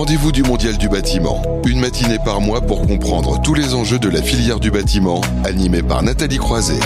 rendez-vous 0.00 0.32
du 0.32 0.42
Mondial 0.42 0.78
du 0.78 0.88
bâtiment. 0.88 1.42
Une 1.66 1.78
matinée 1.78 2.16
par 2.24 2.40
mois 2.40 2.62
pour 2.62 2.86
comprendre 2.86 3.38
tous 3.42 3.52
les 3.52 3.74
enjeux 3.74 3.98
de 3.98 4.08
la 4.08 4.22
filière 4.22 4.58
du 4.58 4.70
bâtiment, 4.70 5.20
animé 5.44 5.82
par 5.82 6.02
Nathalie 6.02 6.38
Croiset. 6.38 6.80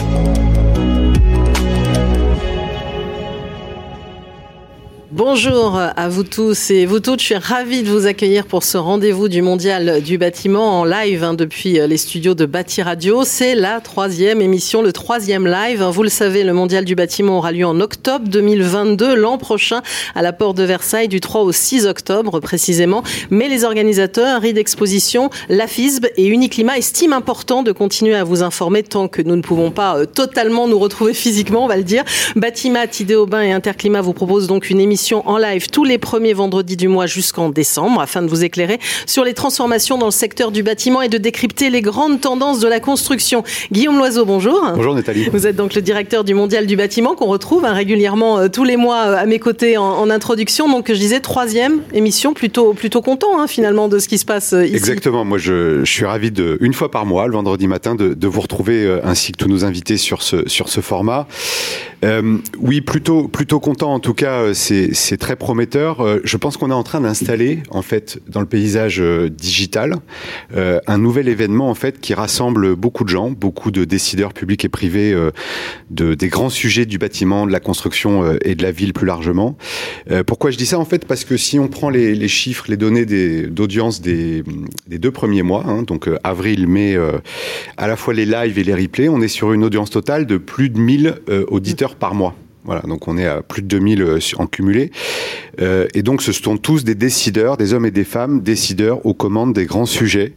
Bonjour 5.17 5.77
à 5.79 6.09
vous 6.09 6.25
tous 6.25 6.73
et 6.73 6.87
vous 6.87 6.99
toutes. 6.99 7.21
Je 7.21 7.27
suis 7.27 7.37
ravie 7.37 7.85
de 7.85 7.89
vous 7.89 8.07
accueillir 8.07 8.47
pour 8.47 8.65
ce 8.65 8.77
rendez-vous 8.77 9.29
du 9.29 9.43
Mondial 9.43 10.03
du 10.03 10.19
bâtiment 10.19 10.81
en 10.81 10.85
live 10.85 11.23
hein, 11.23 11.35
depuis 11.35 11.75
les 11.75 11.97
studios 11.99 12.35
de 12.35 12.47
Bâti 12.47 12.83
Radio. 12.83 13.23
C'est 13.23 13.55
la 13.55 13.81
troisième 13.81 14.41
émission, 14.41 14.83
le 14.83 14.93
troisième 14.93 15.47
live. 15.47 15.85
Vous 15.85 16.03
le 16.03 16.09
savez, 16.09 16.43
le 16.43 16.53
Mondial 16.53 16.85
du 16.85 16.97
bâtiment 16.97 17.39
aura 17.39 17.53
lieu 17.53 17.65
en 17.65 17.79
octobre 17.79 18.27
2022, 18.27 19.15
l'an 19.15 19.39
prochain, 19.39 19.83
à 20.17 20.23
la 20.23 20.33
Porte 20.33 20.57
de 20.57 20.65
Versailles, 20.65 21.07
du 21.07 21.21
3 21.21 21.43
au 21.43 21.53
6 21.53 21.87
octobre 21.87 22.41
précisément. 22.41 23.05
Mais 23.31 23.49
les 23.49 23.63
organisateurs, 23.63 24.43
RID 24.43 24.59
Exposition, 24.59 25.31
la 25.49 25.69
FISB 25.69 26.07
et 26.17 26.27
Uniclimat 26.27 26.77
estiment 26.77 27.15
important 27.15 27.63
de 27.63 27.71
continuer 27.71 28.17
à 28.17 28.25
vous 28.25 28.43
informer 28.43 28.83
tant 28.83 29.07
que 29.07 29.23
nous 29.23 29.37
ne 29.37 29.43
pouvons 29.43 29.71
pas 29.71 29.97
euh, 29.97 30.07
totalement 30.07 30.67
nous 30.67 30.81
retrouver 30.81 31.15
physiquement, 31.15 31.67
on 31.67 31.69
va 31.69 31.77
le 31.77 31.85
dire. 31.85 32.03
Batimat, 32.35 32.87
Idéobain 32.99 33.43
et 33.43 33.53
Interclimat 33.53 34.01
vous 34.01 34.13
proposent 34.13 34.49
donc 34.49 34.71
une 34.71 34.81
émission 34.81 35.04
en 35.13 35.37
live 35.37 35.69
tous 35.69 35.85
les 35.85 35.99
premiers 35.99 36.33
vendredis 36.33 36.77
du 36.77 36.89
mois 36.89 37.07
jusqu'en 37.07 37.51
décembre 37.51 38.01
afin 38.01 38.23
de 38.23 38.29
vous 38.29 38.45
éclairer 38.45 38.79
sur 39.07 39.25
les 39.25 39.35
transformations 39.35 39.99
dans 39.99 40.07
le 40.07 40.13
secteur 40.13 40.51
du 40.51 40.63
bâtiment 40.63 41.03
et 41.03 41.09
de 41.09 41.19
décrypter 41.19 41.69
les 41.69 41.83
grandes 41.83 42.21
tendances 42.21 42.61
de 42.61 42.69
la 42.69 42.81
construction. 42.81 43.45
Guillaume 43.71 43.99
Loiseau, 43.99 44.25
bonjour. 44.25 44.61
Bonjour 44.75 44.95
Nathalie. 44.95 45.29
Vous 45.31 45.47
êtes 45.47 45.57
donc 45.57 45.75
le 45.75 45.83
directeur 45.83 46.25
du 46.25 46.33
Mondial 46.33 46.67
du 46.67 46.77
bâtiment 46.77 47.15
qu'on 47.15 47.27
retrouve 47.27 47.65
hein, 47.65 47.73
régulièrement 47.73 48.39
euh, 48.39 48.49
tous 48.49 48.65
les 48.65 48.77
mois 48.77 49.09
euh, 49.09 49.17
à 49.17 49.27
mes 49.27 49.39
côtés 49.39 49.77
en, 49.77 50.09
introduction. 50.11 50.69
Donc 50.69 50.89
je 50.89 50.99
disais 50.99 51.21
troisième 51.21 51.81
émission, 51.93 52.35
plutôt 52.35 52.73
plutôt 52.73 53.03
content 53.03 53.41
hein, 53.41 53.47
finalement 53.47 53.89
de 53.89 53.99
ce 53.99 54.09
qui 54.09 54.19
se 54.19 54.25
passe 54.25 54.53
euh, 54.53 54.65
ici. 54.65 54.77
Exactement. 54.77 55.25
Moi 55.25 55.39
je, 55.39 55.85
suis 55.85 56.05
ravi 56.05 56.31
de 56.31 56.57
une 56.61 56.73
fois 56.73 56.91
par 56.91 57.05
mois, 57.05 57.27
le 57.27 57.35
vendredi 57.35 57.67
matin, 57.67 57.95
de, 57.95 58.15
de 58.15 58.29
vous 58.29 58.41
retrouver 58.41 59.01
ainsi 59.05 59.33
que 59.33 59.39
tous 59.39 59.49
nos 59.49 59.65
invités 59.65 59.97
sur 59.97 60.23
ce 60.23 60.49
sur 60.49 60.69
ce 60.69 60.81
format. 60.81 61.27
Euh, 62.05 62.39
oui, 62.59 62.81
plutôt, 62.81 63.29
plutôt 63.29 63.61
content. 63.61 63.95
En 63.95 64.01
tout 64.01 64.15
cas, 64.15 64.43
euh, 64.43 64.55
c'est 64.55 65.17
très 65.17 65.37
prometteur. 65.37 66.01
Euh, 66.01 66.21
je 66.25 66.37
pense 66.37 66.57
qu'on 66.57 66.71
est 66.71 66.75
en 66.75 66.83
train 66.83 67.01
d'installer, 67.01 67.63
en 67.71 67.83
fait, 67.83 68.21
dans 68.29 68.41
le 68.41 68.47
paysage 68.47 69.01
digital, 69.31 69.97
un 70.55 70.99
nouvel 70.99 71.29
événement, 71.29 71.71
en 71.71 71.75
fait, 71.75 72.01
qui 72.01 72.15
rassemble 72.15 72.77
beaucoup 72.77 73.05
de 73.05 73.09
gens, 73.09 73.31
beaucoup 73.31 73.71
de 73.71 73.85
décideurs 73.85 74.33
publics 74.33 74.65
et 74.65 74.69
privés 74.69 75.15
de, 75.91 76.15
des 76.15 76.29
grands 76.29 76.51
sujets 76.51 76.87
du 76.87 76.99
bâtiment, 76.99 77.47
de 77.47 77.53
la 77.53 77.61
construction 77.61 78.37
et 78.43 78.55
de 78.55 78.63
la 78.63 78.71
ville 78.71 78.93
plus 78.93 79.07
largement. 79.07 79.57
pourquoi 80.27 80.51
je 80.51 80.57
dis 80.57 80.67
ça, 80.67 80.79
en 80.79 80.85
fait, 80.85 81.07
parce 81.07 81.25
que 81.25 81.37
si 81.37 81.59
on 81.59 81.69
prend 81.69 81.91
les, 81.91 82.29
chiffres, 82.29 82.67
les 82.69 82.77
données 82.77 83.05
d'audience 83.47 84.01
des, 84.01 84.43
des, 84.87 84.99
deux 84.99 85.11
premiers 85.11 85.43
mois, 85.43 85.65
hein, 85.67 85.83
donc 85.83 86.09
avril, 86.23 86.67
mai, 86.69 86.97
à 87.77 87.87
la 87.87 87.97
fois 87.97 88.15
les 88.15 88.27
lives 88.27 88.59
et 88.59 88.65
les 88.65 88.75
replays, 88.75 89.09
on 89.09 89.21
est 89.21 89.29
sur 89.29 89.53
une 89.53 89.65
audience 89.65 89.91
totale 89.91 90.27
de 90.27 90.37
plus 90.37 90.71
de 90.71 90.79
1000 90.79 91.15
auditeurs 91.49 91.94
par 91.95 92.15
mois. 92.15 92.35
Voilà, 92.65 92.81
donc 92.81 93.09
on 93.09 93.19
est 93.19 93.27
à 93.27 93.43
plus 93.43 93.61
de 93.61 93.69
2000 93.69 94.03
euh, 94.03 94.19
en 94.39 94.47
cumulé. 94.47 94.91
Euh, 95.61 95.87
et 95.93 96.03
donc 96.03 96.23
ce 96.23 96.33
sont 96.33 96.57
tous 96.57 96.83
des 96.83 96.95
décideurs, 96.95 97.59
des 97.59 97.75
hommes 97.75 97.85
et 97.85 97.91
des 97.91 98.05
femmes, 98.05 98.41
décideurs 98.41 99.05
aux 99.05 99.13
commandes 99.13 99.53
des 99.53 99.67
grands 99.67 99.85
sujets 99.85 100.33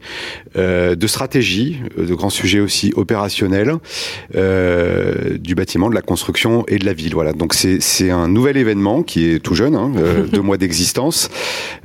euh, 0.57 0.95
de 0.95 1.07
stratégie, 1.07 1.79
de 1.97 2.13
grands 2.13 2.29
sujets 2.29 2.59
aussi 2.59 2.91
opérationnels 2.95 3.77
du 4.33 5.55
bâtiment, 5.55 5.89
de 5.89 5.95
la 5.95 6.01
construction 6.01 6.65
et 6.67 6.77
de 6.79 6.85
la 6.85 6.93
ville. 6.93 7.13
Voilà, 7.13 7.31
donc 7.31 7.53
c'est 7.53 8.11
un 8.11 8.27
nouvel 8.27 8.57
événement 8.57 9.03
qui 9.03 9.29
est 9.29 9.39
tout 9.39 9.55
jeune, 9.55 9.75
hein, 9.75 9.91
deux 10.31 10.41
mois 10.41 10.57
d'existence, 10.57 11.29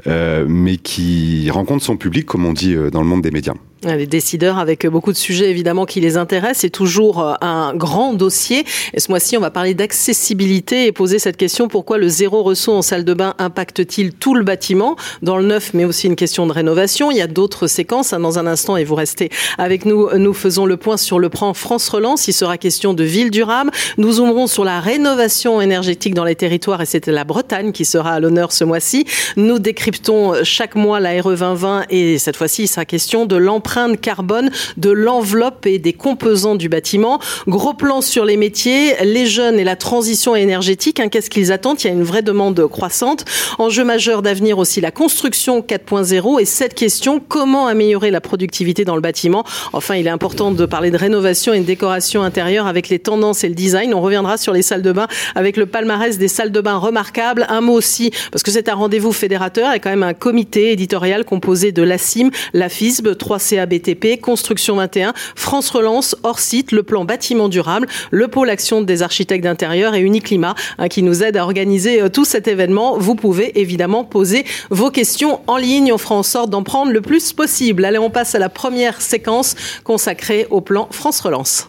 mais 0.07 0.77
qui 0.77 1.49
rencontre 1.51 1.85
son 1.85 1.97
public, 1.97 2.27
comme 2.27 2.45
on 2.45 2.53
dit 2.53 2.75
dans 2.91 3.01
le 3.01 3.07
monde 3.07 3.23
des 3.23 3.31
médias. 3.31 3.55
Les 3.85 4.07
décideurs 4.07 4.59
avec 4.59 4.87
beaucoup 4.87 5.11
de 5.11 5.17
sujets 5.17 5.51
évidemment 5.51 5.87
qui 5.87 6.01
les 6.01 6.17
intéressent. 6.17 6.59
C'est 6.59 6.71
toujours 6.71 7.21
euh, 7.21 7.35
un 7.41 7.75
grand 7.75 8.15
dossier. 8.15 8.65
Et 8.95 9.01
ce 9.01 9.11
mois-ci, 9.11 9.37
on 9.37 9.41
va 9.41 9.51
parler 9.51 9.75
d'accessibilité 9.75 10.87
et 10.87 10.93
poser 10.93 11.19
cette 11.19 11.37
question 11.37 11.67
pourquoi 11.67 11.99
le 11.99 12.07
zéro 12.09 12.45
ressaut 12.45 12.75
en 12.75 12.83
salle 12.83 13.05
de 13.05 13.13
bain 13.13 13.35
impacte-t-il 13.39 14.13
tout 14.13 14.37
le 14.37 14.45
bâtiment? 14.45 14.95
Dans 15.23 15.37
le 15.37 15.45
neuf, 15.45 15.75
mais 15.75 15.85
aussi 15.85 16.07
une 16.07 16.15
question 16.15 16.47
de 16.47 16.53
rénovation. 16.53 17.11
Il 17.11 17.17
y 17.17 17.21
a 17.21 17.27
d'autres 17.27 17.67
séquences 17.67 18.13
hein, 18.13 18.21
dans 18.21 18.39
un 18.39 18.47
instant 18.47 18.77
et 18.77 18.85
vous 18.85 18.95
restez 18.95 19.31
avec 19.59 19.85
nous. 19.85 20.09
Nous 20.17 20.33
faisons 20.33 20.65
le 20.65 20.77
point 20.77 20.97
sur 20.97 21.19
le 21.19 21.29
plan 21.29 21.53
France 21.53 21.89
Relance. 21.89 22.29
Il 22.29 22.35
sera 22.35 22.59
question 22.59 22.95
de 22.95 23.03
ville 23.03 23.33
durable. 23.33 23.73
Nous 23.99 24.13
zoomerons 24.13 24.47
sur 24.47 24.63
la 24.63 24.79
rénovation 24.79 25.61
énergétique 25.61 26.15
dans 26.15 26.25
les 26.25 26.37
territoires 26.37 26.81
et 26.83 26.87
c'est 26.87 27.09
la 27.09 27.25
Bretagne 27.25 27.73
qui 27.73 27.85
sera 27.85 28.13
à 28.13 28.21
l'honneur 28.21 28.53
ce 28.53 28.63
mois-ci. 28.63 29.07
Nous 29.37 29.59
décryptons 29.59 30.35
chaque 30.45 30.77
mois 30.77 31.01
la 31.01 31.21
RE 31.21 31.35
2020 31.35 31.87
et 31.91 32.19
cette 32.19 32.37
fois-ci, 32.37 32.63
il 32.63 32.69
sera 32.69 32.85
question 32.85 33.27
de 33.27 33.35
l'empreinte 33.35 33.72
de 33.73 33.97
carbone 33.97 34.51
de 34.77 34.91
l'enveloppe 34.91 35.67
et 35.67 35.79
des 35.79 35.95
composants 35.95 36.57
du 36.57 36.69
bâtiment. 36.69 37.21
Gros 37.47 37.73
plan 37.73 38.01
sur 38.01 38.25
les 38.25 38.37
métiers, 38.37 38.95
les 39.03 39.27
jeunes 39.27 39.59
et 39.59 39.65
la 39.65 39.77
transition 39.77 40.37
énergétique. 40.37 41.01
Hein, 41.01 41.09
Qu'est-ce 41.09 41.31
qu'ils 41.31 41.53
attendent? 41.53 41.83
Il 41.83 41.87
y 41.87 41.91
a 41.91 41.93
une 41.93 42.03
vraie 42.03 42.23
demande 42.23 42.67
croissante. 42.69 43.25
Enjeu 43.59 43.85
majeur 43.85 44.21
d'avenir 44.21 44.59
aussi 44.59 44.81
la 44.81 44.91
construction 44.91 45.61
4.0 45.61 46.41
et 46.41 46.45
cette 46.45 46.75
question 46.75 47.21
comment 47.27 47.67
améliorer 47.67 48.11
la 48.11 48.21
productivité 48.21 48.85
dans 48.85 48.95
le 48.95 49.01
bâtiment? 49.01 49.45
Enfin, 49.73 49.97
il 49.97 50.07
est 50.07 50.11
important 50.11 50.51
de 50.51 50.67
parler 50.67 50.91
de 50.91 50.99
rénovation 50.99 51.55
et 51.55 51.61
de 51.61 51.65
décoration 51.65 52.23
intérieure 52.23 52.67
avec 52.67 52.91
les 52.91 52.99
tendances 52.99 53.43
et 53.43 53.49
le 53.49 53.55
design. 53.55 53.95
On 53.95 54.03
reviendra 54.03 54.37
sur 54.37 54.53
les 54.53 54.63
salles 54.63 54.83
de 54.83 54.93
bain 54.93 55.07
avec 55.35 55.57
le 55.57 55.65
palmarès 55.65 56.19
des 56.19 56.29
salles 56.29 56.53
de 56.53 56.61
bain 56.61 56.77
remarquables. 56.77 57.47
Un 57.49 57.63
mot 57.63 57.73
aussi 57.73 58.11
parce 58.31 58.43
que 58.43 58.51
c'est 58.51 58.69
un 58.69 58.75
rendez-vous 58.75 59.13
fédérateur 59.13 59.73
et 59.73 59.81
quand 59.81 59.91
même 59.91 60.03
un 60.03 60.15
comité 60.15 60.73
éditorial 60.73 61.25
composé 61.25 61.73
de 61.73 61.83
la 61.83 61.97
CIM, 61.97 62.31
la 62.53 62.69
FISB, 62.69 63.09
3CA 63.09 63.62
BTP, 63.67 64.21
Construction 64.21 64.77
21, 64.77 65.13
France 65.35 65.71
Relance, 65.71 66.17
hors 66.23 66.39
site, 66.39 66.73
le 66.73 66.83
plan 66.83 67.05
bâtiment 67.05 67.49
durable, 67.49 67.87
le 68.11 68.29
pôle 68.29 68.51
action 68.51 68.83
des 68.83 69.03
architectes 69.03 69.45
d'intérieur 69.45 69.95
et 69.95 70.01
Uniclimat 70.01 70.55
hein, 70.79 70.89
qui 70.89 71.03
nous 71.03 71.23
aide 71.23 71.37
à 71.37 71.45
organiser 71.45 72.03
euh, 72.03 72.09
tout 72.09 72.25
cet 72.25 72.49
événement. 72.49 72.97
Vous 72.99 73.15
pouvez 73.15 73.61
évidemment 73.61 74.05
poser 74.05 74.45
vos 74.71 74.91
questions 74.91 75.41
en 75.47 75.57
ligne. 75.57 75.93
On 75.93 75.99
fera 75.99 76.15
en 76.15 76.23
sorte 76.23 76.51
d'en 76.51 76.63
prendre 76.63 76.93
le 76.93 77.01
plus 77.01 77.33
possible. 77.33 77.85
Allez, 77.85 77.99
on 77.99 78.11
passe 78.11 78.35
à 78.35 78.39
la 78.39 78.49
première 78.49 79.01
séquence 79.01 79.55
consacrée 79.85 80.47
au 80.51 80.61
plan 80.61 80.89
France 80.91 81.21
Relance. 81.21 81.69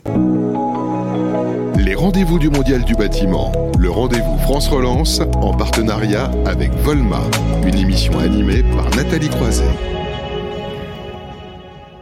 Les 1.77 1.95
rendez-vous 1.95 2.39
du 2.39 2.49
Mondial 2.49 2.83
du 2.85 2.95
bâtiment. 2.95 3.51
Le 3.77 3.89
rendez-vous 3.89 4.37
France 4.39 4.67
Relance 4.69 5.21
en 5.35 5.53
partenariat 5.53 6.31
avec 6.45 6.71
Volma. 6.75 7.21
Une 7.65 7.75
émission 7.75 8.17
animée 8.19 8.63
par 8.75 8.89
Nathalie 8.95 9.29
Croiset. 9.29 10.02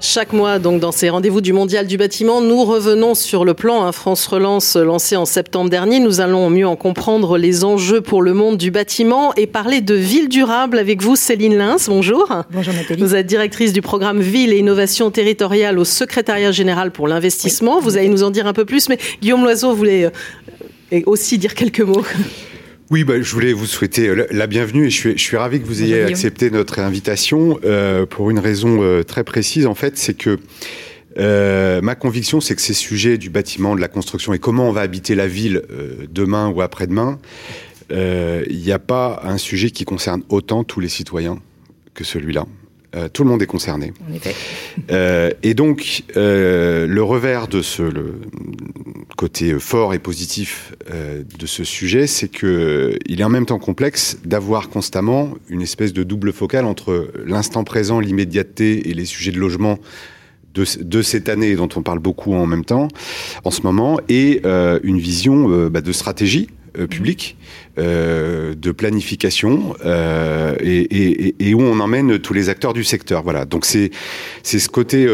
Chaque 0.03 0.33
mois, 0.33 0.57
donc, 0.57 0.81
dans 0.81 0.91
ces 0.91 1.11
rendez-vous 1.11 1.41
du 1.41 1.53
Mondial 1.53 1.85
du 1.85 1.95
bâtiment, 1.95 2.41
nous 2.41 2.65
revenons 2.65 3.13
sur 3.13 3.45
le 3.45 3.53
plan 3.53 3.85
hein, 3.85 3.91
France 3.91 4.25
Relance 4.25 4.75
lancé 4.75 5.15
en 5.15 5.25
septembre 5.25 5.69
dernier. 5.69 5.99
Nous 5.99 6.21
allons 6.21 6.49
mieux 6.49 6.67
en 6.67 6.75
comprendre 6.75 7.37
les 7.37 7.63
enjeux 7.63 8.01
pour 8.01 8.23
le 8.23 8.33
monde 8.33 8.57
du 8.57 8.71
bâtiment 8.71 9.31
et 9.35 9.45
parler 9.45 9.79
de 9.79 9.93
ville 9.93 10.27
durable 10.27 10.79
avec 10.79 11.03
vous, 11.03 11.15
Céline 11.15 11.55
Lins. 11.55 11.85
Bonjour. 11.87 12.27
Bonjour 12.51 12.73
Nathalie. 12.73 12.99
Vous 12.99 13.13
êtes 13.13 13.27
directrice 13.27 13.73
du 13.73 13.83
programme 13.83 14.21
Ville 14.21 14.53
et 14.53 14.57
Innovation 14.57 15.11
Territoriale 15.11 15.77
au 15.77 15.85
Secrétariat 15.85 16.51
Général 16.51 16.89
pour 16.89 17.07
l'investissement. 17.07 17.79
vous 17.79 17.95
allez 17.95 18.09
nous 18.09 18.23
en 18.23 18.31
dire 18.31 18.47
un 18.47 18.53
peu 18.53 18.65
plus, 18.65 18.89
mais 18.89 18.97
Guillaume 19.21 19.43
Loiseau 19.43 19.75
voulait 19.75 20.09
euh, 20.93 21.01
aussi 21.05 21.37
dire 21.37 21.53
quelques 21.53 21.81
mots. 21.81 22.03
Oui, 22.91 23.05
bah, 23.05 23.21
je 23.21 23.31
voulais 23.31 23.53
vous 23.53 23.67
souhaiter 23.67 24.09
euh, 24.09 24.27
la 24.31 24.47
bienvenue 24.47 24.87
et 24.87 24.89
je 24.89 24.97
suis, 24.97 25.11
je 25.17 25.23
suis 25.23 25.37
ravi 25.37 25.61
que 25.61 25.65
vous 25.65 25.81
ayez 25.81 26.03
accepté 26.03 26.51
notre 26.51 26.77
invitation 26.79 27.57
euh, 27.63 28.05
pour 28.05 28.29
une 28.29 28.37
raison 28.37 28.83
euh, 28.83 29.01
très 29.01 29.23
précise. 29.23 29.65
En 29.65 29.75
fait, 29.75 29.97
c'est 29.97 30.13
que 30.13 30.37
euh, 31.17 31.79
ma 31.81 31.95
conviction, 31.95 32.41
c'est 32.41 32.53
que 32.53 32.61
ces 32.61 32.73
sujets 32.73 33.17
du 33.17 33.29
bâtiment, 33.29 33.75
de 33.77 33.79
la 33.79 33.87
construction 33.87 34.33
et 34.33 34.39
comment 34.39 34.67
on 34.67 34.73
va 34.73 34.81
habiter 34.81 35.15
la 35.15 35.27
ville 35.27 35.61
euh, 35.71 36.05
demain 36.11 36.49
ou 36.49 36.61
après-demain, 36.61 37.17
il 37.89 38.61
n'y 38.61 38.71
a 38.73 38.79
pas 38.79 39.21
un 39.23 39.37
sujet 39.37 39.71
qui 39.71 39.85
concerne 39.85 40.23
autant 40.27 40.65
tous 40.65 40.81
les 40.81 40.89
citoyens 40.89 41.39
que 41.93 42.03
celui-là. 42.03 42.45
Euh, 42.95 43.07
tout 43.07 43.23
le 43.23 43.29
monde 43.29 43.41
est 43.41 43.47
concerné. 43.47 43.93
En 44.09 44.13
effet. 44.13 44.35
Euh, 44.91 45.31
et 45.43 45.53
donc, 45.53 46.03
euh, 46.17 46.87
le 46.87 47.03
revers 47.03 47.47
de 47.47 47.61
ce 47.61 47.83
le 47.83 48.21
côté 49.17 49.57
fort 49.59 49.93
et 49.93 49.99
positif 49.99 50.73
euh, 50.91 51.23
de 51.37 51.45
ce 51.45 51.63
sujet, 51.63 52.07
c'est 52.07 52.27
que 52.27 52.97
il 53.05 53.21
est 53.21 53.23
en 53.23 53.29
même 53.29 53.45
temps 53.45 53.59
complexe 53.59 54.17
d'avoir 54.25 54.69
constamment 54.69 55.33
une 55.47 55.61
espèce 55.61 55.93
de 55.93 56.03
double 56.03 56.33
focale 56.33 56.65
entre 56.65 57.11
l'instant 57.25 57.63
présent, 57.63 57.99
l'immédiateté 57.99 58.89
et 58.89 58.93
les 58.93 59.05
sujets 59.05 59.31
de 59.31 59.39
logement 59.39 59.79
de, 60.53 60.65
de, 60.81 61.01
cette 61.01 61.29
année 61.29 61.55
dont 61.55 61.69
on 61.75 61.81
parle 61.81 61.99
beaucoup 61.99 62.33
en 62.33 62.45
même 62.45 62.65
temps, 62.65 62.87
en 63.43 63.51
ce 63.51 63.61
moment, 63.61 63.99
et 64.09 64.41
euh, 64.45 64.79
une 64.83 64.99
vision 64.99 65.49
euh, 65.49 65.69
bah, 65.69 65.81
de 65.81 65.91
stratégie 65.91 66.47
euh, 66.79 66.87
publique, 66.87 67.35
euh, 67.79 68.55
de 68.55 68.71
planification 68.71 69.75
euh, 69.83 70.55
et, 70.61 70.79
et, 70.79 71.35
et, 71.49 71.53
où 71.53 71.59
on 71.59 71.81
emmène 71.81 72.17
tous 72.17 72.33
les 72.33 72.47
acteurs 72.47 72.71
du 72.71 72.85
secteur. 72.85 73.23
Voilà. 73.23 73.43
Donc 73.43 73.65
c'est 73.65 73.91
c'est 74.41 74.57
ce 74.57 74.69
côté 74.69 75.05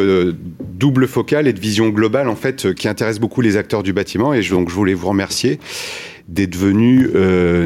double 0.76 1.08
focal 1.08 1.48
et 1.48 1.54
de 1.54 1.60
vision 1.60 1.90
globale 1.90 2.30
en 2.30 2.36
fait 2.36 2.76
qui 2.76 2.88
intéresse 2.88 3.18
beaucoup 3.18 3.42
les 3.42 3.58
acteurs 3.58 3.82
du 3.82 3.92
bâtiment 3.92 4.36
et 4.36 4.44
je, 4.44 4.54
donc 4.54 4.70
je 4.70 4.76
voulais 4.76 4.94
vous 4.94 5.08
remercier 5.08 5.60
d'être 6.28 6.56
venu 6.56 7.10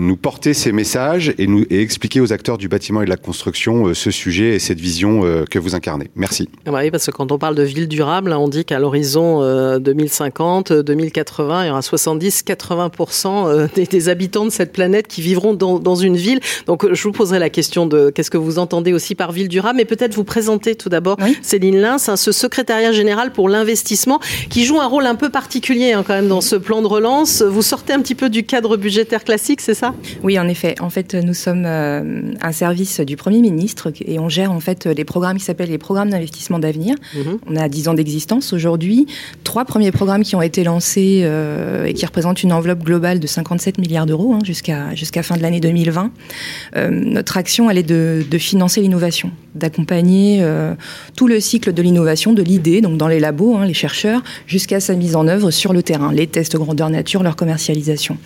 nous 0.01 0.17
porter 0.17 0.53
ces 0.53 0.71
messages 0.71 1.33
et, 1.37 1.47
nous, 1.47 1.65
et 1.69 1.81
expliquer 1.81 2.21
aux 2.21 2.33
acteurs 2.33 2.57
du 2.57 2.67
bâtiment 2.67 3.01
et 3.01 3.05
de 3.05 3.09
la 3.09 3.17
construction 3.17 3.93
ce 3.93 4.11
sujet 4.11 4.55
et 4.55 4.59
cette 4.59 4.79
vision 4.79 5.21
que 5.49 5.59
vous 5.59 5.75
incarnez. 5.75 6.11
Merci. 6.15 6.49
Ah 6.65 6.71
bah 6.71 6.79
oui, 6.81 6.91
parce 6.91 7.05
que 7.05 7.11
quand 7.11 7.31
on 7.31 7.37
parle 7.37 7.55
de 7.55 7.63
ville 7.63 7.87
durable, 7.87 8.33
on 8.33 8.47
dit 8.47 8.65
qu'à 8.65 8.79
l'horizon 8.79 9.41
2050, 9.79 10.73
2080, 10.73 11.63
il 11.63 11.67
y 11.67 11.71
aura 11.71 11.79
70-80% 11.79 13.73
des, 13.73 13.85
des, 13.85 14.09
habitants 14.09 14.45
de 14.45 14.51
cette 14.51 14.71
planète 14.71 15.07
qui 15.07 15.21
vivront 15.21 15.53
dans, 15.53 15.79
dans 15.79 15.95
une 15.95 16.17
ville. 16.17 16.39
Donc 16.67 16.91
je 16.93 17.03
vous 17.03 17.11
poserai 17.11 17.39
la 17.39 17.49
question 17.49 17.85
de 17.85 18.09
qu'est-ce 18.09 18.31
que 18.31 18.37
vous 18.37 18.59
entendez 18.59 18.93
aussi 18.93 19.15
par 19.15 19.31
ville 19.31 19.47
durable, 19.47 19.77
mais 19.77 19.85
peut-être 19.85 20.13
vous 20.13 20.23
présenter 20.23 20.75
tout 20.75 20.89
d'abord 20.89 21.17
Céline 21.41 21.79
Lins, 21.79 21.97
hein, 22.07 22.15
ce 22.15 22.31
secrétariat 22.31 22.91
général 22.91 23.31
pour 23.31 23.49
l'investissement 23.49 24.19
qui 24.49 24.65
joue 24.65 24.79
un 24.79 24.87
rôle 24.87 25.05
un 25.05 25.15
peu 25.15 25.29
particulier 25.29 25.93
hein, 25.93 26.03
quand 26.05 26.13
même 26.13 26.27
dans 26.27 26.41
ce 26.41 26.55
plan 26.55 26.81
de 26.81 26.87
relance. 26.87 27.41
Vous 27.41 27.61
sortez 27.61 27.93
un 27.93 28.01
petit 28.01 28.15
peu 28.15 28.29
du 28.29 28.43
cadre 28.51 28.75
budgétaire 28.75 29.23
classique, 29.23 29.61
c'est 29.61 29.73
ça? 29.73 29.95
Oui, 30.23 30.37
en 30.37 30.45
effet. 30.49 30.75
En 30.81 30.89
fait, 30.89 31.15
nous 31.15 31.33
sommes 31.33 31.63
euh, 31.65 32.33
un 32.41 32.51
service 32.51 32.99
du 32.99 33.15
Premier 33.15 33.39
ministre 33.39 33.93
et 34.05 34.19
on 34.19 34.27
gère 34.27 34.51
en 34.51 34.59
fait 34.59 34.87
les 34.87 35.05
programmes 35.05 35.37
qui 35.37 35.45
s'appellent 35.45 35.69
les 35.69 35.77
programmes 35.77 36.09
d'investissement 36.09 36.59
d'avenir. 36.59 36.95
Mhm. 37.15 37.39
On 37.47 37.55
a 37.55 37.69
10 37.69 37.87
ans 37.87 37.93
d'existence 37.93 38.51
aujourd'hui. 38.51 39.07
Trois 39.45 39.63
premiers 39.63 39.93
programmes 39.93 40.23
qui 40.23 40.35
ont 40.35 40.41
été 40.41 40.65
lancés 40.65 41.21
euh, 41.23 41.85
et 41.85 41.93
qui 41.93 42.05
représentent 42.05 42.43
une 42.43 42.51
enveloppe 42.51 42.83
globale 42.83 43.21
de 43.21 43.27
57 43.27 43.77
milliards 43.77 44.05
d'euros 44.05 44.33
hein, 44.33 44.39
jusqu'à 44.43 44.93
jusqu'à 44.95 45.23
fin 45.23 45.37
de 45.37 45.41
l'année 45.41 45.61
2020. 45.61 46.11
Euh, 46.75 46.89
notre 46.89 47.37
action, 47.37 47.69
elle 47.69 47.77
est 47.77 47.83
de, 47.83 48.21
de 48.29 48.37
financer 48.37 48.81
l'innovation, 48.81 49.31
d'accompagner 49.55 50.39
euh, 50.41 50.73
tout 51.15 51.27
le 51.27 51.39
cycle 51.39 51.73
de 51.73 51.81
l'innovation, 51.81 52.33
de 52.33 52.41
l'idée, 52.41 52.81
donc 52.81 52.97
dans 52.97 53.07
les 53.07 53.19
labos, 53.19 53.55
hein, 53.57 53.65
les 53.65 53.73
chercheurs, 53.73 54.23
jusqu'à 54.47 54.79
sa 54.79 54.95
mise 54.95 55.15
en 55.15 55.27
œuvre 55.27 55.51
sur 55.51 55.73
le 55.73 55.83
terrain, 55.83 56.11
les 56.13 56.27
tests 56.27 56.55
grandeur 56.55 56.89
nature, 56.89 57.23
leur 57.23 57.35
commercialisation. 57.35 58.17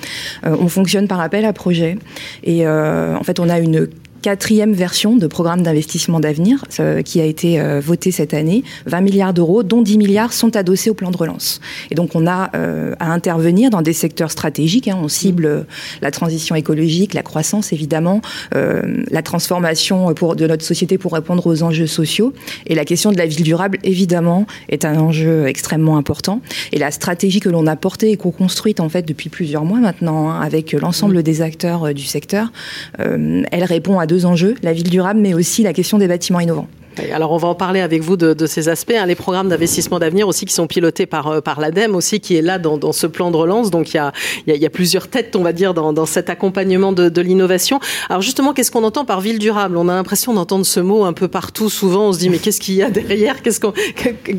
Euh, 0.46 0.56
on 0.60 0.68
fonctionne 0.68 1.08
par 1.08 1.20
appel 1.20 1.46
à 1.46 1.54
projet 1.54 1.98
et 2.44 2.68
euh, 2.68 3.16
en 3.16 3.24
fait 3.24 3.40
on 3.40 3.50
a 3.50 3.60
une 3.60 3.88
quatrième 4.26 4.74
version 4.74 5.16
de 5.16 5.28
programme 5.28 5.62
d'investissement 5.62 6.20
d'avenir 6.20 6.66
euh, 6.80 7.04
qui 7.04 7.22
a 7.22 7.26
été 7.26 7.62
euh, 7.62 7.80
voté 7.80 8.10
cette 8.10 8.34
année, 8.34 8.64
20 8.88 9.02
milliards 9.02 9.34
d'euros, 9.36 9.62
dont 9.62 9.84
10 9.84 10.00
milliards 10.00 10.34
sont 10.34 10.56
adossés 10.56 10.90
au 10.90 10.96
plan 10.96 11.12
de 11.12 11.18
relance. 11.18 11.62
Et 11.92 11.96
donc 11.96 12.16
on 12.16 12.26
a 12.26 12.50
euh, 12.56 12.96
à 13.00 13.12
intervenir 13.12 13.70
dans 13.70 13.84
des 13.84 13.94
secteurs 13.94 14.32
stratégiques. 14.32 14.88
Hein. 14.88 14.98
on 15.00 15.10
cible 15.10 15.68
la 16.02 16.10
transition 16.10 16.56
écologique, 16.56 17.14
la 17.14 17.22
croissance 17.22 17.72
évidemment, 17.72 18.22
la 18.52 19.22
transformation 19.22 20.12
de 20.12 20.48
notre 20.48 20.64
société 20.64 20.98
pour 20.98 21.14
répondre 21.14 21.46
aux 21.46 21.62
enjeux 21.62 21.86
sociaux. 21.86 22.34
Et 22.66 22.74
la 22.74 22.84
question 22.84 23.12
de 23.12 23.18
la 23.18 23.28
ville 23.28 23.44
durable, 23.44 23.78
évidemment, 23.84 24.48
est 24.70 24.86
un 24.86 24.98
enjeu 24.98 25.46
extrêmement 25.46 25.98
important. 25.98 26.42
Et 26.72 26.80
la 26.80 26.90
stratégie 26.90 27.42
que 27.42 27.50
l'on 27.50 27.68
a 27.68 27.76
portée 27.76 28.12
et 28.12 28.18
qu'on 28.18 28.32
construite 28.32 28.80
en 28.80 28.90
fait 28.90 29.04
depuis 29.04 29.30
plusieurs 29.30 29.66
mois 29.66 29.80
maintenant 29.80 30.30
hein, 30.30 30.42
avec 30.42 30.72
l'ensemble 30.72 31.22
des 31.22 31.44
acteurs 31.44 31.94
du 31.94 32.06
secteur, 32.06 32.52
elle 32.98 33.64
répond 33.64 34.00
à 34.00 34.08
deux 34.08 34.15
enjeux, 34.24 34.56
la 34.64 34.72
ville 34.72 34.90
durable, 34.90 35.20
mais 35.20 35.34
aussi 35.34 35.64
la 35.64 35.74
question 35.74 35.98
des 35.98 36.08
bâtiments 36.08 36.40
innovants. 36.40 36.70
Alors 37.14 37.32
on 37.32 37.38
va 37.38 37.48
en 37.48 37.56
parler 37.56 37.82
avec 37.82 38.02
vous 38.02 38.18
de, 38.18 38.46
ces 38.46 38.70
aspects, 38.70 38.94
hein. 38.96 39.06
les 39.06 39.16
programmes 39.16 39.50
d'investissement 39.50 40.00
d'avenir 40.00 40.28
aussi 40.28 40.46
qui 40.46 40.54
sont 40.54 40.68
pilotés 40.68 41.06
par, 41.06 41.28
euh, 41.28 41.42
par 41.42 41.60
l'ADEME 41.60 41.96
aussi 41.96 42.20
qui 42.20 42.36
est 42.36 42.42
là 42.42 42.60
dans, 42.60 42.92
ce 42.92 43.08
plan 43.08 43.32
de 43.32 43.38
relance. 43.38 43.72
Donc 43.72 43.94
il 43.94 43.98
y 43.98 44.00
a, 44.00 44.12
il 44.48 44.56
y 44.56 44.66
a, 44.66 44.70
plusieurs 44.70 45.08
têtes, 45.08 45.36
on 45.36 45.42
va 45.42 45.54
dire, 45.54 45.74
dans, 45.74 46.06
cet 46.06 46.30
accompagnement 46.30 46.92
de, 46.92 47.22
l'innovation. 47.22 47.80
Alors 48.10 48.22
justement, 48.22 48.54
qu'est-ce 48.54 48.72
qu'on 48.72 48.84
entend 48.84 49.06
par 49.06 49.22
ville 49.22 49.40
durable? 49.40 49.78
On 49.78 49.90
a 49.90 49.96
l'impression 49.96 50.34
d'entendre 50.34 50.66
ce 50.66 50.80
mot 50.80 51.06
un 51.06 51.14
peu 51.14 51.28
partout. 51.28 51.70
Souvent, 51.70 52.10
on 52.10 52.14
se 52.14 52.20
dit 52.20 52.30
mais 52.30 52.38
qu'est-ce 52.38 52.60
qu'il 52.60 52.76
y 52.76 52.84
a 52.84 52.90
derrière? 52.90 53.42
Qu'est-ce 53.42 53.60
qu'on 53.60 53.74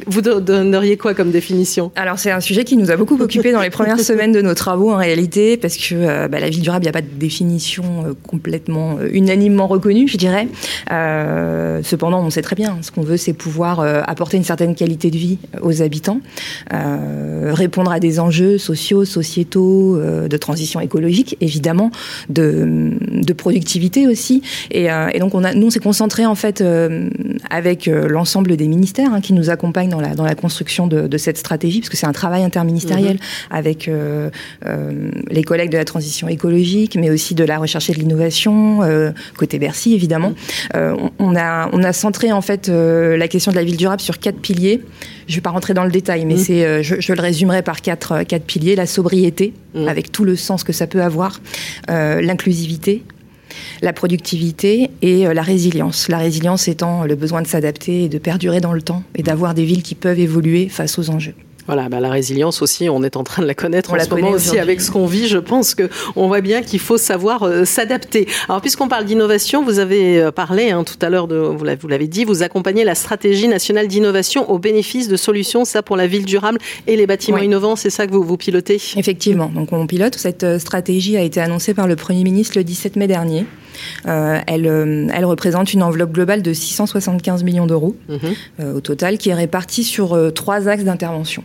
vous 0.06 0.20
donneriez 0.20 0.96
quoi 0.96 1.14
comme 1.14 1.30
définition? 1.30 1.90
Alors 1.96 2.18
c'est 2.18 2.30
un 2.30 2.40
sujet 2.40 2.64
qui 2.64 2.76
nous 2.76 2.90
a 2.90 2.96
beaucoup 2.96 3.20
occupé 3.20 3.52
dans 3.52 3.62
les 3.62 3.70
premières 3.70 4.00
semaines 4.06 4.32
de 4.32 4.40
nos 4.40 4.54
travaux 4.54 4.92
en 4.92 4.96
réalité, 4.96 5.56
parce 5.56 5.76
que 5.76 5.94
euh, 5.94 6.28
bah, 6.28 6.40
la 6.40 6.48
ville 6.48 6.62
durable, 6.62 6.84
il 6.84 6.86
n'y 6.86 6.90
a 6.90 6.92
pas 6.92 7.02
de 7.02 7.06
définition 7.12 7.84
euh, 8.06 8.12
complètement 8.26 8.98
unanimement 9.10 9.66
reconnue, 9.66 10.08
je 10.08 10.16
dirais. 10.16 10.48
cependant, 11.82 12.24
on 12.24 12.30
sait 12.30 12.42
très 12.46 12.54
bien. 12.54 12.78
Ce 12.80 12.92
qu'on 12.92 13.02
veut, 13.02 13.16
c'est 13.16 13.32
pouvoir 13.32 13.80
euh, 13.80 14.02
apporter 14.06 14.36
une 14.36 14.44
certaine 14.44 14.76
qualité 14.76 15.10
de 15.10 15.16
vie 15.16 15.38
aux 15.62 15.82
habitants, 15.82 16.20
euh, 16.72 17.50
répondre 17.52 17.90
à 17.90 17.98
des 17.98 18.20
enjeux 18.20 18.56
sociaux, 18.56 19.04
sociétaux, 19.04 19.96
euh, 19.96 20.28
de 20.28 20.36
transition 20.36 20.78
écologique, 20.78 21.36
évidemment, 21.40 21.90
de, 22.28 22.92
de 23.10 23.32
productivité 23.32 24.06
aussi. 24.06 24.42
Et, 24.70 24.86
et, 25.12 25.18
donc, 25.18 25.34
on 25.34 25.42
a, 25.42 25.54
nous, 25.54 25.66
on 25.66 25.70
s'est 25.70 25.80
concentré 25.80 26.24
en 26.24 26.36
fait 26.36 26.62
avec 27.50 27.86
l'ensemble 27.86 28.56
des 28.56 28.68
ministères 28.68 29.12
hein, 29.12 29.20
qui 29.20 29.32
nous 29.32 29.50
accompagnent 29.50 29.90
dans 29.90 30.00
la, 30.00 30.14
dans 30.14 30.24
la 30.24 30.36
construction 30.36 30.86
de, 30.86 31.08
de 31.08 31.18
cette 31.18 31.38
stratégie, 31.38 31.80
parce 31.80 31.88
que 31.88 31.96
c'est 31.96 32.06
un 32.06 32.12
travail 32.12 32.44
interministériel 32.44 33.16
mm-hmm. 33.16 33.56
avec 33.58 33.90
les 35.30 35.42
collègues 35.42 35.70
de 35.70 35.78
la 35.78 35.84
transition 35.84 36.28
écologique, 36.28 36.96
mais 36.96 37.10
aussi 37.10 37.34
de 37.34 37.42
la 37.44 37.58
recherche 37.58 37.90
et 37.90 37.92
de 37.92 37.98
l'innovation, 37.98 38.80
côté 39.36 39.58
Bercy, 39.58 39.94
évidemment. 39.94 40.32
On, 40.74 41.10
on, 41.18 41.34
a, 41.34 41.68
on 41.72 41.82
a 41.82 41.92
centré 41.92 42.30
en 42.36 42.42
fait 42.42 42.68
euh, 42.68 43.16
la 43.16 43.28
question 43.28 43.50
de 43.50 43.56
la 43.56 43.64
ville 43.64 43.76
durable 43.76 44.00
sur 44.00 44.18
quatre 44.18 44.38
piliers. 44.38 44.82
Je 45.26 45.32
ne 45.32 45.36
vais 45.36 45.40
pas 45.40 45.50
rentrer 45.50 45.74
dans 45.74 45.84
le 45.84 45.90
détail, 45.90 46.24
mais 46.24 46.34
mmh. 46.34 46.38
c'est, 46.38 46.64
euh, 46.64 46.82
je, 46.82 47.12
le 47.12 47.20
résumerai 47.20 47.62
par 47.62 47.80
quatre, 47.80 48.12
euh, 48.12 48.24
quatre 48.24 48.44
piliers. 48.44 48.76
La 48.76 48.86
sobriété, 48.86 49.54
mmh. 49.74 49.88
avec 49.88 50.12
tout 50.12 50.24
le 50.24 50.36
sens 50.36 50.62
que 50.62 50.72
ça 50.72 50.86
peut 50.86 51.02
avoir. 51.02 51.40
L'inclusivité, 51.88 53.02
la 53.80 53.92
productivité 53.92 54.90
et 55.02 55.24
la 55.32 55.42
résilience. 55.42 56.08
La 56.08 56.18
résilience 56.18 56.68
étant 56.68 57.04
le 57.04 57.14
besoin 57.14 57.42
de 57.42 57.46
s'adapter 57.46 58.04
et 58.04 58.08
de 58.08 58.18
perdurer 58.18 58.60
dans 58.60 58.72
le 58.72 58.82
temps 58.82 59.02
et 59.14 59.22
d'avoir 59.22 59.54
des 59.54 59.64
villes 59.64 59.82
qui 59.82 59.94
peuvent 59.94 60.18
évoluer 60.18 60.68
face 60.68 60.98
aux 60.98 61.10
enjeux. 61.10 61.34
Voilà, 61.66 61.88
bah 61.88 62.00
la 62.00 62.10
résilience 62.10 62.62
aussi, 62.62 62.88
on 62.88 63.02
est 63.02 63.16
en 63.16 63.24
train 63.24 63.42
de 63.42 63.46
la 63.46 63.54
connaître 63.54 63.92
en 63.92 63.98
ce 63.98 64.08
moment 64.10 64.30
aussi 64.30 64.58
avec 64.58 64.80
ce 64.80 64.90
qu'on 64.90 65.06
vit. 65.06 65.26
Je 65.26 65.38
pense 65.38 65.74
que 65.74 65.88
on 66.14 66.28
voit 66.28 66.40
bien 66.40 66.62
qu'il 66.62 66.80
faut 66.80 66.96
savoir 66.96 67.42
euh, 67.42 67.64
s'adapter. 67.64 68.26
Alors, 68.48 68.60
puisqu'on 68.60 68.88
parle 68.88 69.04
d'innovation, 69.04 69.64
vous 69.64 69.78
avez 69.78 70.20
euh, 70.20 70.30
parlé 70.30 70.70
hein, 70.70 70.84
tout 70.84 70.98
à 71.04 71.10
l'heure 71.10 71.26
de, 71.26 71.36
vous 71.36 71.88
l'avez 71.88 72.06
dit, 72.06 72.24
vous 72.24 72.42
accompagnez 72.42 72.84
la 72.84 72.94
stratégie 72.94 73.48
nationale 73.48 73.88
d'innovation 73.88 74.50
au 74.50 74.58
bénéfice 74.58 75.08
de 75.08 75.16
solutions, 75.16 75.64
ça 75.64 75.82
pour 75.82 75.96
la 75.96 76.06
ville 76.06 76.24
durable 76.24 76.58
et 76.86 76.96
les 76.96 77.06
bâtiments 77.06 77.38
innovants. 77.38 77.76
C'est 77.76 77.90
ça 77.90 78.06
que 78.06 78.12
vous 78.12 78.22
vous 78.22 78.36
pilotez? 78.36 78.80
Effectivement. 78.96 79.50
Donc, 79.54 79.72
on 79.72 79.86
pilote. 79.86 80.16
Cette 80.16 80.44
euh, 80.44 80.58
stratégie 80.58 81.16
a 81.16 81.22
été 81.22 81.40
annoncée 81.40 81.74
par 81.74 81.86
le 81.86 81.96
Premier 81.96 82.24
ministre 82.24 82.56
le 82.56 82.64
17 82.64 82.96
mai 82.96 83.06
dernier. 83.06 83.44
Euh, 84.06 84.38
elle, 84.46 84.66
euh, 84.66 85.08
elle 85.12 85.24
représente 85.24 85.72
une 85.72 85.82
enveloppe 85.82 86.12
globale 86.12 86.42
de 86.42 86.52
675 86.52 87.44
millions 87.44 87.66
d'euros 87.66 87.96
mhm. 88.08 88.18
euh, 88.60 88.74
au 88.74 88.80
total, 88.80 89.18
qui 89.18 89.30
est 89.30 89.34
répartie 89.34 89.84
sur 89.84 90.16
trois 90.34 90.68
axes 90.68 90.84
d'intervention. 90.84 91.42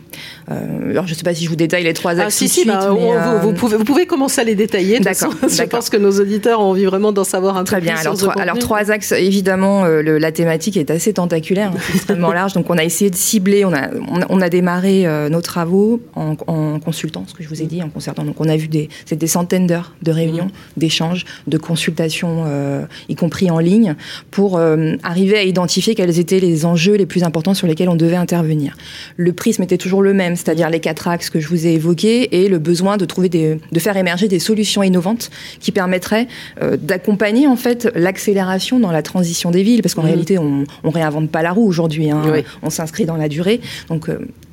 Alors, 0.48 1.06
je 1.06 1.12
ne 1.12 1.16
sais 1.16 1.22
pas 1.22 1.34
si 1.34 1.44
je 1.44 1.48
vous 1.48 1.56
détaille 1.56 1.84
les 1.84 1.94
trois 1.94 2.18
ah, 2.20 2.24
axes. 2.24 2.36
si, 2.36 2.48
si, 2.48 2.64
bah, 2.64 2.90
vous, 2.90 3.52
pouvez, 3.52 3.76
vous 3.76 3.84
pouvez 3.84 4.06
commencer 4.06 4.40
à 4.40 4.44
les 4.44 4.54
détailler. 4.54 5.00
D'accord. 5.00 5.34
Je 5.48 5.62
pense 5.64 5.90
que 5.90 5.96
nos 5.96 6.20
auditeurs 6.20 6.60
ont 6.60 6.70
envie 6.70 6.84
vraiment 6.84 7.12
d'en 7.12 7.24
savoir 7.24 7.56
un 7.56 7.64
Très 7.64 7.76
peu 7.76 7.84
bien. 7.84 7.94
plus. 7.94 8.16
Très 8.16 8.34
bien. 8.34 8.42
Alors, 8.42 8.58
trois 8.58 8.90
axes. 8.90 9.12
Évidemment, 9.12 9.84
la 9.84 10.32
thématique 10.32 10.76
est 10.76 10.90
assez 10.90 11.12
tentaculaire, 11.12 11.72
hein, 11.74 11.80
extrêmement 11.94 12.32
large. 12.34 12.52
Donc, 12.52 12.68
on 12.70 12.78
a 12.78 12.84
essayé 12.84 13.10
de 13.10 13.16
cibler. 13.16 13.64
On 13.64 13.72
a, 13.72 13.88
on 14.28 14.40
a, 14.40 14.48
démarré 14.48 15.06
nos 15.30 15.40
travaux 15.40 16.00
en, 16.14 16.78
consultant, 16.80 17.24
ce 17.26 17.34
que 17.34 17.42
je 17.42 17.48
vous 17.48 17.62
ai 17.62 17.66
dit, 17.66 17.82
en 17.82 17.88
concertant. 17.88 18.24
Donc, 18.24 18.40
on 18.40 18.48
a 18.48 18.56
vu 18.56 18.68
des, 18.68 18.88
des 19.10 19.26
centaines 19.26 19.66
d'heures 19.66 19.92
de 20.02 20.10
réunions, 20.10 20.44
mhm. 20.44 20.50
d'échanges, 20.76 21.24
de 21.46 21.58
consultations 21.58 22.44
euh, 22.46 22.84
y 23.08 23.14
compris 23.14 23.50
en 23.50 23.58
ligne, 23.58 23.94
pour 24.30 24.58
euh, 24.58 24.94
arriver 25.02 25.38
à 25.38 25.42
identifier 25.42 25.94
quels 25.94 26.18
étaient 26.18 26.40
les 26.40 26.64
enjeux 26.66 26.94
les 26.94 27.06
plus 27.06 27.22
importants 27.22 27.54
sur 27.54 27.66
lesquels 27.66 27.88
on 27.88 27.96
devait 27.96 28.16
intervenir. 28.16 28.76
Le 29.16 29.32
prisme 29.32 29.62
était 29.62 29.78
toujours 29.78 30.01
le 30.02 30.14
même, 30.14 30.36
c'est-à-dire 30.36 30.70
les 30.70 30.80
quatre 30.80 31.08
axes 31.08 31.30
que 31.30 31.40
je 31.40 31.48
vous 31.48 31.66
ai 31.66 31.72
évoqués 31.72 32.42
et 32.42 32.48
le 32.48 32.58
besoin 32.58 32.96
de 32.96 33.04
trouver 33.04 33.28
des, 33.28 33.58
de 33.70 33.78
faire 33.80 33.96
émerger 33.96 34.28
des 34.28 34.38
solutions 34.38 34.82
innovantes 34.82 35.30
qui 35.60 35.72
permettraient 35.72 36.28
euh, 36.60 36.76
d'accompagner 36.76 37.46
en 37.46 37.56
fait 37.56 37.88
l'accélération 37.94 38.78
dans 38.78 38.92
la 38.92 39.02
transition 39.02 39.50
des 39.50 39.62
villes, 39.62 39.82
parce 39.82 39.94
qu'en 39.94 40.02
mmh. 40.02 40.06
réalité 40.06 40.38
on, 40.38 40.64
on 40.84 40.90
réinvente 40.90 41.30
pas 41.30 41.42
la 41.42 41.52
roue 41.52 41.66
aujourd'hui, 41.66 42.10
hein. 42.10 42.22
on 42.62 42.70
s'inscrit 42.70 43.04
dans 43.04 43.16
la 43.16 43.28
durée. 43.28 43.60
Donc 43.88 44.08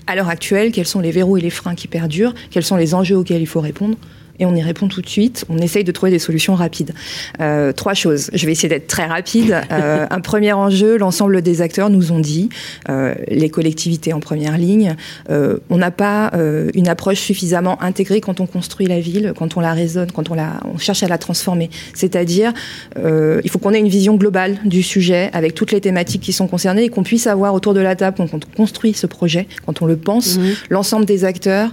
à 0.07 0.15
l'heure 0.15 0.29
actuelle, 0.29 0.71
quels 0.71 0.87
sont 0.87 1.01
les 1.01 1.11
verrous 1.11 1.37
et 1.37 1.41
les 1.41 1.49
freins 1.51 1.75
qui 1.75 1.87
perdurent, 1.87 2.33
quels 2.49 2.63
sont 2.63 2.77
les 2.77 2.95
enjeux 2.95 3.17
auxquels 3.17 3.41
il 3.41 3.47
faut 3.47 3.61
répondre? 3.61 3.95
Et 4.39 4.45
on 4.45 4.55
y 4.55 4.61
répond 4.61 4.87
tout 4.87 5.01
de 5.01 5.09
suite. 5.09 5.45
On 5.49 5.57
essaye 5.57 5.83
de 5.83 5.91
trouver 5.91 6.11
des 6.11 6.19
solutions 6.19 6.55
rapides. 6.55 6.93
Euh, 7.41 7.71
trois 7.71 7.93
choses. 7.93 8.29
Je 8.33 8.45
vais 8.45 8.53
essayer 8.53 8.69
d'être 8.69 8.87
très 8.87 9.05
rapide. 9.05 9.61
Euh, 9.71 10.05
un 10.09 10.21
premier 10.21 10.53
enjeu, 10.53 10.97
l'ensemble 10.97 11.41
des 11.41 11.61
acteurs 11.61 11.89
nous 11.89 12.11
ont 12.11 12.19
dit, 12.19 12.49
euh, 12.89 13.13
les 13.27 13.49
collectivités 13.49 14.13
en 14.13 14.19
première 14.19 14.57
ligne, 14.57 14.95
on 15.29 15.77
n'a 15.77 15.91
pas 15.91 16.31
une 16.73 16.87
approche 16.87 17.19
suffisamment 17.19 17.81
intégrée 17.81 18.21
quand 18.21 18.39
on 18.39 18.45
construit 18.45 18.87
la 18.87 18.99
ville, 18.99 19.33
quand 19.37 19.57
on 19.57 19.59
la 19.59 19.73
raisonne, 19.73 20.11
quand 20.11 20.29
on, 20.29 20.33
la, 20.33 20.59
on 20.73 20.77
cherche 20.77 21.03
à 21.03 21.07
la 21.07 21.17
transformer. 21.17 21.69
C'est-à-dire, 21.93 22.53
il 22.95 23.49
faut 23.49 23.59
qu'on 23.59 23.73
ait 23.73 23.79
une 23.79 23.87
vision 23.87 24.15
globale 24.15 24.57
du 24.65 24.83
sujet 24.83 25.29
avec 25.33 25.53
toutes 25.53 25.71
les 25.71 25.81
thématiques 25.81 26.21
qui 26.21 26.33
sont 26.33 26.47
concernées 26.47 26.85
et 26.85 26.89
qu'on 26.89 27.03
puisse 27.03 27.27
avoir 27.27 27.53
autour 27.53 27.73
de 27.73 27.79
la 27.79 27.95
table, 27.95 28.17
quand 28.17 28.33
on 28.33 28.39
construit 28.55 28.93
ce 28.93 29.07
projet, 29.07 29.47
quand 29.65 29.81
on 29.81 29.85
le 29.85 29.97
pense, 29.97 30.37
mmh. 30.37 30.41
l'ensemble 30.69 31.05
des 31.05 31.25
acteurs, 31.25 31.71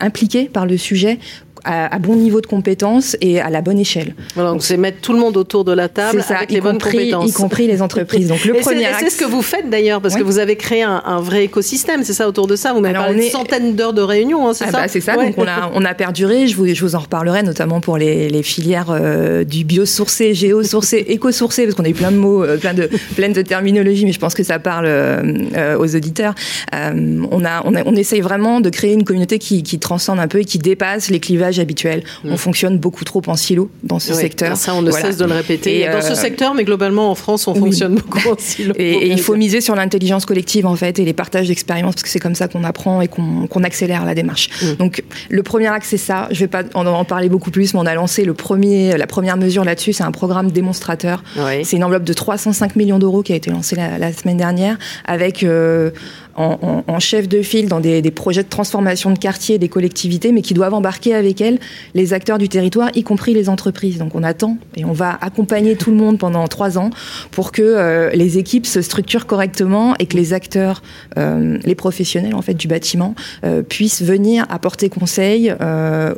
impliqués 0.00 0.48
par 0.48 0.66
le 0.66 0.76
sujet 0.76 1.18
à, 1.66 1.98
bon 1.98 2.16
niveau 2.16 2.40
de 2.40 2.46
compétences 2.46 3.16
et 3.20 3.40
à 3.40 3.50
la 3.50 3.60
bonne 3.60 3.78
échelle. 3.78 4.14
Voilà, 4.34 4.50
donc 4.50 4.62
c'est 4.62 4.76
mettre 4.76 5.00
tout 5.00 5.12
le 5.12 5.18
monde 5.18 5.36
autour 5.36 5.64
de 5.64 5.72
la 5.72 5.88
table 5.88 6.22
avec 6.28 6.50
les 6.50 6.60
bonnes 6.60 6.78
compétences. 6.78 7.30
Y 7.30 7.32
compris 7.32 7.66
les 7.66 7.82
entreprises. 7.82 8.28
Donc 8.28 8.44
le 8.44 8.54
premier 8.60 8.86
C'est 8.98 9.10
ce 9.10 9.16
que 9.16 9.24
vous 9.24 9.42
faites 9.42 9.68
d'ailleurs, 9.68 10.00
parce 10.00 10.14
que 10.14 10.22
vous 10.22 10.38
avez 10.38 10.56
créé 10.56 10.82
un, 10.82 11.20
vrai 11.20 11.44
écosystème, 11.44 12.04
c'est 12.04 12.12
ça 12.12 12.28
autour 12.28 12.46
de 12.46 12.56
ça. 12.56 12.72
Vous 12.72 12.80
m'avez 12.80 12.94
parlé 12.94 13.26
de 13.26 13.30
centaines 13.30 13.74
d'heures 13.74 13.92
de 13.92 14.02
réunions, 14.02 14.48
hein, 14.48 14.54
c'est 14.54 14.66
ah 14.68 14.70
ça 14.70 14.78
bah, 14.82 14.88
C'est 14.88 15.00
ça. 15.00 15.16
Donc 15.16 15.34
on 15.36 15.46
a, 15.46 15.70
on 15.74 15.84
a 15.84 15.94
perduré. 15.94 16.46
Je 16.46 16.56
vous, 16.56 16.66
je 16.66 16.80
vous 16.80 16.94
en 16.94 17.00
reparlerai 17.00 17.42
notamment 17.42 17.80
pour 17.80 17.98
les, 17.98 18.28
les 18.28 18.42
filières 18.42 18.90
euh, 18.90 19.44
du 19.44 19.64
biosourcé, 19.64 20.34
géosourcé, 20.34 20.96
écosourcé, 21.08 21.64
parce 21.64 21.74
qu'on 21.74 21.84
a 21.84 21.88
eu 21.88 21.94
plein 21.94 22.12
de 22.12 22.16
mots, 22.16 22.44
euh, 22.44 22.58
plein 22.58 22.74
de 22.74 22.88
plein 23.16 23.30
de 23.30 23.42
terminologie, 23.42 24.04
mais 24.04 24.12
je 24.12 24.20
pense 24.20 24.34
que 24.34 24.44
ça 24.44 24.58
parle 24.58 24.86
euh, 24.86 25.78
aux 25.78 25.96
auditeurs. 25.96 26.34
on 26.72 27.44
a, 27.44 27.62
on 27.64 27.74
a, 27.74 27.82
on 27.84 27.96
essaye 27.96 28.20
vraiment 28.20 28.60
de 28.60 28.70
créer 28.70 28.92
une 28.92 29.04
communauté 29.04 29.38
qui, 29.38 29.62
qui 29.62 29.78
transcende 29.78 30.20
un 30.20 30.28
peu 30.28 30.40
et 30.40 30.44
qui 30.44 30.58
dépasse 30.58 31.10
les 31.10 31.20
clivages 31.20 31.55
habituels. 31.60 32.02
Mm. 32.24 32.32
On 32.32 32.36
fonctionne 32.36 32.78
beaucoup 32.78 33.04
trop 33.04 33.22
en 33.26 33.36
silo 33.36 33.70
dans 33.82 33.98
ce 33.98 34.14
secteur. 34.14 34.56
Ça, 34.56 34.74
on 34.74 34.82
ne 34.82 34.90
cesse 34.90 35.16
de 35.16 35.24
le 35.24 35.34
répéter. 35.34 35.80
Et 35.80 35.88
dans 35.88 36.02
ce 36.02 36.14
secteur, 36.14 36.54
mais 36.54 36.64
globalement 36.64 37.10
en 37.10 37.14
France, 37.14 37.46
on 37.48 37.54
fonctionne 37.54 37.96
beaucoup 37.96 38.28
en 38.28 38.36
silo. 38.38 38.74
Et, 38.76 39.08
il 39.08 39.20
faut 39.20 39.36
miser 39.36 39.60
sur 39.60 39.74
l'intelligence 39.74 40.26
collective 40.26 40.66
en 40.66 40.76
fait 40.76 40.98
et 40.98 41.04
les 41.04 41.12
partages 41.12 41.48
d'expériences 41.48 41.94
parce 41.94 42.02
que 42.02 42.08
c'est 42.08 42.18
comme 42.18 42.34
ça 42.34 42.48
qu'on 42.48 42.64
apprend 42.64 43.00
et 43.00 43.08
qu'on 43.08 43.64
accélère 43.64 44.04
la 44.04 44.14
démarche. 44.14 44.50
Mm. 44.62 44.74
Donc 44.74 45.02
le 45.28 45.42
premier 45.42 45.68
axe 45.68 45.88
c'est 45.88 45.96
ça. 45.96 46.28
Je 46.30 46.40
vais 46.40 46.48
pas 46.48 46.62
en, 46.74 47.04
parler 47.04 47.28
beaucoup 47.28 47.50
plus, 47.50 47.74
mais 47.74 47.80
on 47.80 47.86
a 47.86 47.94
lancé 47.94 48.24
le 48.24 48.34
premier, 48.34 48.96
la 48.96 49.06
première 49.06 49.36
mesure 49.36 49.64
là-dessus, 49.64 49.92
c'est 49.92 50.04
un 50.04 50.12
programme 50.12 50.50
démonstrateur. 50.50 51.22
C'est 51.62 51.76
une 51.76 51.84
enveloppe 51.84 52.04
de 52.04 52.12
305 52.12 52.76
millions 52.76 52.98
d'euros 52.98 53.22
qui 53.22 53.32
a 53.32 53.36
été 53.36 53.50
lancée 53.50 53.76
la, 53.76 54.12
semaine 54.12 54.36
dernière 54.36 54.78
avec 55.04 55.42
euh, 55.42 55.90
en, 56.36 56.98
chef 57.00 57.28
de 57.28 57.42
file 57.42 57.68
dans 57.68 57.80
des, 57.80 58.02
projets 58.10 58.42
de 58.42 58.48
transformation 58.48 59.10
de 59.10 59.18
quartier 59.18 59.58
des 59.58 59.68
collectivités, 59.68 60.32
mais 60.32 60.42
qui 60.42 60.54
doivent 60.54 60.74
embarquer 60.74 61.14
avec 61.14 61.40
elles 61.40 61.58
les 61.94 62.12
acteurs 62.12 62.38
du 62.38 62.48
territoire, 62.48 62.90
y 62.94 63.02
compris 63.02 63.34
les 63.34 63.48
entreprises. 63.48 63.98
Donc 63.98 64.14
on 64.14 64.22
attend 64.22 64.56
et 64.76 64.84
on 64.84 64.92
va 64.92 65.16
accompagner 65.20 65.76
tout 65.76 65.90
le 65.90 65.96
monde 65.96 66.18
pendant 66.18 66.46
trois 66.48 66.78
ans 66.78 66.90
pour 67.30 67.52
que 67.52 67.62
euh, 67.62 68.10
les 68.10 68.38
équipes 68.38 68.66
se 68.66 68.82
structurent 68.82 69.26
correctement 69.26 69.94
et 69.98 70.06
que 70.06 70.16
les 70.16 70.32
acteurs, 70.32 70.82
euh, 71.18 71.58
les 71.64 71.74
professionnels 71.74 72.34
en 72.34 72.42
fait 72.42 72.54
du 72.54 72.68
bâtiment, 72.68 73.14
euh, 73.44 73.62
puissent 73.62 74.02
venir 74.02 74.46
apporter 74.48 74.88
conseil 74.88 75.54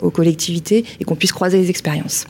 aux 0.03 0.11
collectivités 0.11 0.85
et 1.01 1.05
qu'on 1.05 1.15
puisse 1.15 1.33
croiser 1.33 1.59
les 1.59 1.71
expériences. 1.71 2.27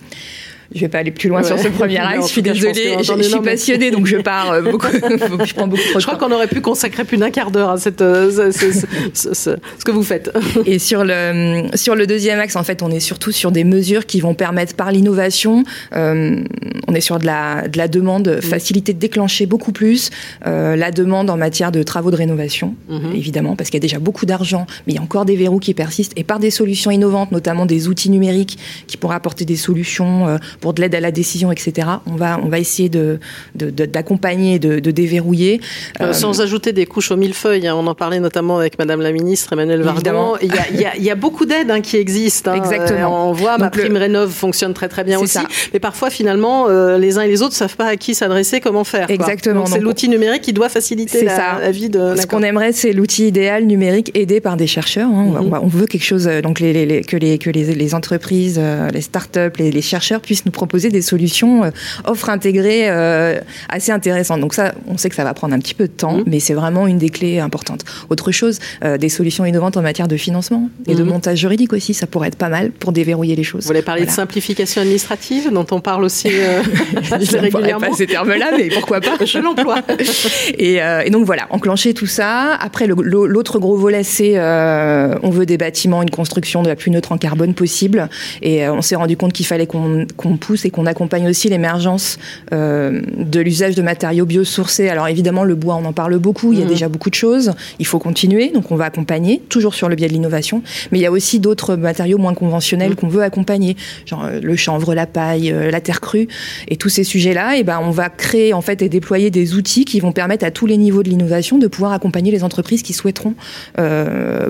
Je 0.74 0.80
vais 0.80 0.88
pas 0.88 0.98
aller 0.98 1.10
plus 1.10 1.30
loin 1.30 1.42
sur 1.42 1.58
ce 1.58 1.68
premier 1.68 1.96
axe. 1.98 2.26
je 2.26 2.32
suis 2.32 2.42
désolée, 2.42 2.96
je, 3.00 3.22
suis 3.22 3.40
passionnée, 3.40 3.90
donc 3.90 4.06
je 4.06 4.18
pars 4.18 4.52
euh, 4.52 4.62
beaucoup. 4.62 4.86
je 5.44 5.54
prends 5.54 5.66
beaucoup 5.66 5.82
trop 5.90 5.98
Je 5.98 6.06
crois 6.06 6.18
qu'on 6.18 6.30
aurait 6.30 6.46
pu 6.46 6.60
consacrer 6.60 7.04
plus 7.04 7.16
d'un 7.16 7.30
quart 7.30 7.50
d'heure 7.50 7.70
à 7.70 7.78
cette, 7.78 8.02
euh, 8.02 8.52
ce, 8.52 9.56
que 9.84 9.90
vous 9.90 10.02
faites. 10.02 10.30
Et 10.66 10.78
sur 10.78 11.04
le 11.04 11.68
sur 11.74 11.94
le 11.94 12.06
deuxième 12.06 12.38
axe, 12.38 12.56
en 12.56 12.64
fait, 12.64 12.82
on 12.82 12.90
est 12.90 13.00
surtout 13.00 13.32
sur 13.32 13.50
des 13.50 13.64
mesures 13.64 14.04
qui 14.04 14.20
vont 14.20 14.34
permettre, 14.34 14.74
par 14.74 14.92
l'innovation, 14.92 15.64
euh, 15.94 16.42
on 16.86 16.94
est 16.94 17.00
sur 17.00 17.18
de 17.18 17.24
la 17.24 17.66
de 17.66 17.78
la 17.78 17.88
demande, 17.88 18.28
mm. 18.28 18.42
facilité 18.42 18.92
de 18.92 18.98
déclencher 18.98 19.46
beaucoup 19.46 19.72
plus 19.72 20.10
la 20.44 20.90
demande 20.90 21.30
en 21.30 21.36
matière 21.36 21.72
de 21.72 21.82
travaux 21.82 22.10
de 22.10 22.16
rénovation, 22.16 22.74
mm-hmm. 22.90 23.14
évidemment, 23.14 23.56
parce 23.56 23.70
qu'il 23.70 23.78
y 23.78 23.82
a 23.82 23.86
déjà 23.86 23.98
beaucoup 23.98 24.26
d'argent, 24.26 24.66
mais 24.86 24.92
il 24.92 24.96
y 24.96 24.98
a 24.98 25.02
encore 25.02 25.24
des 25.24 25.36
verrous 25.36 25.60
qui 25.60 25.74
persistent, 25.74 26.12
et 26.16 26.24
par 26.24 26.38
des 26.38 26.50
solutions 26.50 26.90
innovantes, 26.90 27.32
notamment 27.32 27.66
des 27.66 27.88
outils 27.88 28.10
numériques 28.10 28.58
qui 28.86 28.96
pourraient 28.96 29.16
apporter 29.16 29.44
des 29.44 29.56
solutions 29.56 30.38
pour 30.60 30.74
de 30.74 30.80
l'aide 30.80 30.94
à 30.94 31.00
la 31.00 31.10
décision, 31.10 31.52
etc. 31.52 31.88
On 32.06 32.16
va, 32.16 32.38
on 32.42 32.48
va 32.48 32.58
essayer 32.58 32.88
de, 32.88 33.18
d'accompagner, 33.54 34.58
de, 34.58 34.80
de, 34.80 34.90
déverrouiller. 34.90 35.60
Euh, 36.00 36.12
sans 36.12 36.40
ajouter 36.40 36.72
des 36.72 36.86
couches 36.86 37.10
au 37.10 37.16
millefeuille. 37.16 37.66
Hein. 37.66 37.74
On 37.76 37.86
en 37.86 37.94
parlait 37.94 38.20
notamment 38.20 38.58
avec 38.58 38.78
Madame 38.78 39.00
la 39.00 39.12
Ministre 39.12 39.52
Emmanuel 39.52 39.82
Vardan. 39.82 40.34
Il 40.42 40.54
y 40.54 40.58
a, 40.58 40.68
il 40.72 40.80
y 40.80 40.84
a, 40.84 40.96
il 40.96 41.02
y 41.02 41.10
a 41.10 41.14
beaucoup 41.14 41.46
d'aides 41.46 41.70
hein, 41.70 41.80
qui 41.80 41.96
existent. 41.96 42.52
Hein. 42.52 42.56
Exactement. 42.56 43.30
on 43.30 43.32
voit, 43.32 43.58
ma 43.58 43.70
prime 43.70 43.96
rénove 43.96 44.30
fonctionne 44.30 44.74
très 44.74 44.88
très 44.88 45.04
bien 45.04 45.18
aussi. 45.18 45.38
Mais 45.72 45.78
parfois, 45.78 46.10
finalement, 46.10 46.66
euh, 46.68 46.98
les 46.98 47.18
uns 47.18 47.22
et 47.22 47.28
les 47.28 47.42
autres 47.42 47.54
ne 47.54 47.58
savent 47.58 47.76
pas 47.76 47.86
à 47.86 47.96
qui 47.96 48.14
s'adresser, 48.14 48.60
comment 48.60 48.84
faire. 48.84 49.10
Exactement. 49.10 49.66
c'est 49.66 49.80
l'outil 49.80 50.08
numérique 50.08 50.42
qui 50.42 50.52
doit 50.52 50.68
faciliter 50.68 51.24
la, 51.24 51.70
vie 51.70 51.88
de. 51.88 52.14
Ce 52.16 52.26
qu'on 52.26 52.42
aimerait, 52.42 52.72
c'est 52.72 52.92
l'outil 52.92 53.28
idéal 53.28 53.64
numérique 53.64 54.10
aidé 54.14 54.40
par 54.40 54.56
des 54.56 54.66
chercheurs. 54.66 55.08
Mhm. 55.08 55.52
on, 55.62 55.66
veut 55.66 55.86
quelque 55.86 56.04
chose 56.04 56.26
euh, 56.28 56.40
donc 56.40 56.60
les, 56.60 56.72
les, 56.86 57.02
que 57.02 57.16
les 57.16 57.38
que 57.38 57.50
les, 57.50 57.74
les 57.74 57.94
entreprises, 57.94 58.60
les 58.92 59.00
startups, 59.00 59.56
les, 59.58 59.70
les 59.70 59.82
chercheurs 59.82 60.20
puissent 60.20 60.46
nous 60.48 60.52
proposer 60.52 60.88
des 60.88 61.02
solutions 61.02 61.64
euh, 61.64 61.70
offres 62.04 62.30
intégrées 62.30 62.88
euh, 62.88 63.38
assez 63.68 63.92
intéressantes. 63.92 64.40
Donc 64.40 64.54
ça, 64.54 64.74
on 64.86 64.96
sait 64.96 65.10
que 65.10 65.14
ça 65.14 65.24
va 65.24 65.34
prendre 65.34 65.54
un 65.54 65.58
petit 65.58 65.74
peu 65.74 65.86
de 65.86 65.92
temps, 65.92 66.18
mmh. 66.18 66.24
mais 66.26 66.40
c'est 66.40 66.54
vraiment 66.54 66.86
une 66.86 66.98
des 66.98 67.10
clés 67.10 67.38
importantes. 67.38 67.84
Autre 68.08 68.32
chose, 68.32 68.58
euh, 68.82 68.96
des 68.96 69.10
solutions 69.10 69.44
innovantes 69.44 69.76
en 69.76 69.82
matière 69.82 70.08
de 70.08 70.16
financement 70.16 70.70
et 70.86 70.94
de 70.94 71.02
mmh. 71.02 71.06
montage 71.06 71.38
juridique 71.38 71.72
aussi, 71.74 71.92
ça 71.92 72.06
pourrait 72.06 72.28
être 72.28 72.36
pas 72.36 72.48
mal 72.48 72.70
pour 72.70 72.92
déverrouiller 72.92 73.36
les 73.36 73.42
choses. 73.44 73.62
Vous 73.62 73.68
voulez 73.68 73.82
parler 73.82 74.06
de 74.06 74.10
simplification 74.10 74.80
administrative, 74.80 75.50
dont 75.52 75.66
on 75.70 75.80
parle 75.80 76.04
aussi 76.04 76.28
régulièrement. 77.38 77.90
Pas 77.90 77.96
ces 77.96 78.06
termes-là, 78.06 78.52
mais 78.56 78.68
pourquoi 78.70 79.00
pas 79.00 79.22
Je 79.24 79.38
l'emploie. 79.38 79.82
et, 80.58 80.78
et, 81.04 81.10
donc 81.10 81.26
voilà, 81.26 81.46
enclencher 81.50 81.92
tout 81.92 82.06
ça. 82.06 82.54
Après, 82.54 82.86
l'autre 82.86 83.58
gros 83.58 83.76
volet, 83.76 84.02
c'est 84.02 84.38
on 84.38 85.30
veut 85.30 85.46
des 85.46 85.58
bâtiments, 85.58 86.02
une 86.02 86.10
construction 86.10 86.62
de 86.62 86.68
la 86.68 86.76
plus 86.76 86.90
neutre 86.90 87.12
en 87.12 87.18
carbone 87.18 87.52
possible. 87.52 88.08
Et 88.40 88.66
on 88.68 88.82
s'est 88.82 88.96
rendu 88.96 89.16
compte 89.16 89.32
qu'il 89.32 89.46
fallait 89.46 89.66
qu'on 89.66 90.06
pousse 90.38 90.64
et 90.64 90.70
qu'on 90.70 90.86
accompagne 90.86 91.28
aussi 91.28 91.48
l'émergence 91.48 92.18
euh, 92.52 93.00
de 93.16 93.40
l'usage 93.40 93.74
de 93.74 93.82
matériaux 93.82 94.26
biosourcés. 94.26 94.88
Alors 94.88 95.08
évidemment, 95.08 95.44
le 95.44 95.54
bois, 95.54 95.76
on 95.76 95.84
en 95.84 95.92
parle 95.92 96.18
beaucoup, 96.18 96.52
il 96.52 96.58
y 96.58 96.62
a 96.62 96.64
mmh. 96.64 96.68
déjà 96.68 96.88
beaucoup 96.88 97.10
de 97.10 97.14
choses, 97.14 97.52
il 97.78 97.86
faut 97.86 97.98
continuer, 97.98 98.50
donc 98.50 98.70
on 98.70 98.76
va 98.76 98.86
accompagner, 98.86 99.42
toujours 99.48 99.74
sur 99.74 99.88
le 99.88 99.96
biais 99.96 100.08
de 100.08 100.12
l'innovation, 100.12 100.62
mais 100.90 100.98
il 100.98 101.02
y 101.02 101.06
a 101.06 101.10
aussi 101.10 101.40
d'autres 101.40 101.76
matériaux 101.76 102.18
moins 102.18 102.34
conventionnels 102.34 102.92
mmh. 102.92 102.96
qu'on 102.96 103.08
veut 103.08 103.22
accompagner, 103.22 103.76
genre 104.06 104.24
euh, 104.24 104.40
le 104.42 104.56
chanvre, 104.56 104.94
la 104.94 105.06
paille, 105.06 105.52
euh, 105.52 105.70
la 105.70 105.80
terre 105.80 106.00
crue, 106.00 106.28
et 106.68 106.76
tous 106.76 106.88
ces 106.88 107.04
sujets-là, 107.04 107.56
et 107.56 107.64
ben 107.64 107.80
on 107.82 107.90
va 107.90 108.08
créer 108.08 108.52
en 108.52 108.62
fait 108.62 108.82
et 108.82 108.88
déployer 108.88 109.30
des 109.30 109.54
outils 109.54 109.84
qui 109.84 110.00
vont 110.00 110.12
permettre 110.12 110.44
à 110.44 110.50
tous 110.50 110.66
les 110.66 110.76
niveaux 110.76 111.02
de 111.02 111.10
l'innovation 111.10 111.58
de 111.58 111.66
pouvoir 111.66 111.92
accompagner 111.92 112.30
les 112.30 112.44
entreprises 112.44 112.82
qui 112.82 112.92
souhaiteront 112.92 113.34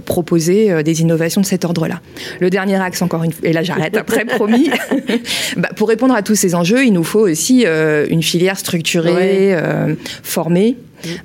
proposer 0.05 0.83
des 0.83 1.01
innovations 1.01 1.41
de 1.41 1.47
cet 1.47 1.65
ordre-là. 1.65 2.01
Le 2.41 2.51
dernier 2.51 2.77
axe, 2.77 3.03
encore 3.03 3.25
une 3.25 3.33
fois, 3.33 3.49
et 3.49 3.53
là 3.53 3.63
j'arrête 3.63 3.97
après, 3.97 4.25
promis, 4.39 4.71
bah, 5.57 5.71
pour 5.79 5.89
répondre 5.89 6.15
à 6.15 6.23
tous 6.23 6.35
ces 6.35 6.57
enjeux, 6.57 6.85
il 6.85 6.93
nous 6.93 7.05
faut 7.05 7.21
aussi 7.21 7.65
euh, 7.65 8.05
une 8.11 8.23
filière 8.23 8.59
structurée, 8.59 9.55
euh, 9.55 9.95
formée, 10.25 10.77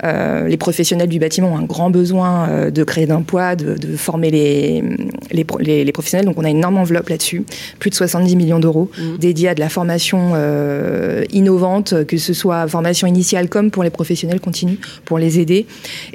euh, 0.04 0.48
les 0.48 0.58
professionnels 0.58 1.10
du 1.10 1.20
bâtiment 1.20 1.54
ont 1.54 1.58
un 1.58 1.64
grand 1.64 1.90
besoin 1.90 2.50
euh, 2.50 2.72
de 2.72 2.84
créer 2.84 3.06
d'emploi, 3.06 3.56
de, 3.56 3.76
de, 3.76 3.96
former 3.96 4.32
les, 4.32 4.84
les, 5.32 5.84
les, 5.84 5.92
professionnels. 5.92 6.26
Donc 6.26 6.38
on 6.38 6.44
a 6.44 6.50
une 6.50 6.58
énorme 6.58 6.78
enveloppe 6.78 7.10
là-dessus, 7.10 7.44
plus 7.80 7.90
de 7.90 7.96
70 7.96 8.36
millions 8.36 8.60
d'euros 8.60 8.90
mmh. 8.98 9.18
dédiés 9.18 9.50
à 9.50 9.56
de 9.56 9.60
la 9.60 9.70
formation 9.70 10.32
euh, 10.36 11.24
innovante, 11.32 12.06
que 12.06 12.18
ce 12.18 12.34
soit 12.34 12.68
formation 12.68 13.08
initiale 13.08 13.50
comme 13.50 13.72
pour 13.72 13.84
les 13.84 13.90
professionnels 13.90 14.40
continus, 14.40 14.78
pour 15.06 15.18
les 15.18 15.40
aider. 15.40 15.66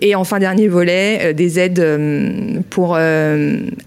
Et 0.01 0.15
enfin, 0.15 0.39
dernier 0.39 0.69
volet, 0.69 1.35
des 1.35 1.59
aides 1.59 1.85
pour 2.71 2.99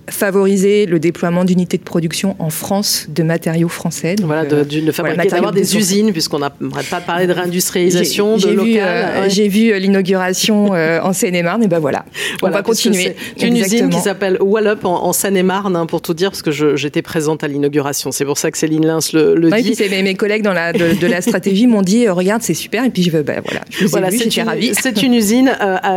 favoriser 0.10 0.86
le 0.86 1.00
déploiement 1.00 1.46
d'unités 1.46 1.78
de 1.78 1.84
production 1.84 2.36
en 2.40 2.50
France 2.50 3.08
de 3.10 3.24
matériaux 3.24 3.70
français. 3.70 4.16
Donc, 4.16 4.28
voilà, 4.28 4.46
de, 4.46 4.64
de 4.64 4.92
fabriquer 4.92 5.30
voilà, 5.30 5.52
des 5.52 5.78
usines, 5.78 6.12
puisqu'on 6.12 6.40
n'arrête 6.40 6.90
pas 6.90 7.00
de 7.00 7.06
parler 7.06 7.28
de 7.28 7.34
réindustrialisation, 7.34 8.38
de 8.38 8.50
local. 8.50 9.30
J'ai 9.30 9.48
vu 9.48 9.61
euh, 9.70 9.80
l'inauguration 9.80 10.74
euh, 10.74 11.00
en 11.02 11.14
Seine-et-Marne, 11.14 11.64
et 11.64 11.68
ben 11.68 11.80
voilà, 11.80 12.06
on 12.42 12.50
va 12.50 12.62
continuer. 12.62 13.16
C'est 13.38 13.48
une 13.48 13.58
usine 13.58 13.90
qui 13.90 14.00
s'appelle 14.00 14.38
Wallup 14.42 14.86
en, 14.86 15.04
en 15.04 15.14
Seine-et-Marne, 15.14 15.76
hein, 15.76 15.86
pour 15.86 16.02
tout 16.02 16.14
dire, 16.14 16.32
parce 16.32 16.42
que 16.42 16.52
j'étais 16.52 17.02
présente 17.02 17.44
à 17.44 17.48
l'inauguration. 17.48 18.12
C'est 18.12 18.26
pour 18.26 18.38
ça 18.38 18.52
que 18.52 18.58
Céline 18.58 18.86
Lins 18.86 19.00
le, 19.14 19.36
le 19.36 19.52
dit. 19.52 19.74
Et 19.74 19.76
puis 19.76 20.04
mes, 20.04 20.16
collègues 20.16 20.44
dans 20.44 20.54
la, 20.54 20.74
de, 20.74 21.08
la 21.08 21.22
stratégie 21.22 21.68
m'ont 21.68 21.82
dit, 21.82 22.08
euh, 22.08 22.14
regarde, 22.14 22.42
c'est 22.42 22.54
super, 22.54 22.84
et 22.86 22.90
puis 22.90 23.04
je 23.04 23.12
veux, 23.12 23.24
ben 23.24 23.42
voilà, 23.46 23.62
je 23.70 23.86
voilà, 23.88 24.10
j'étais 24.10 24.44
ravie. 24.44 24.72
C'est 24.82 25.04
une 25.04 25.14
usine 25.14 25.56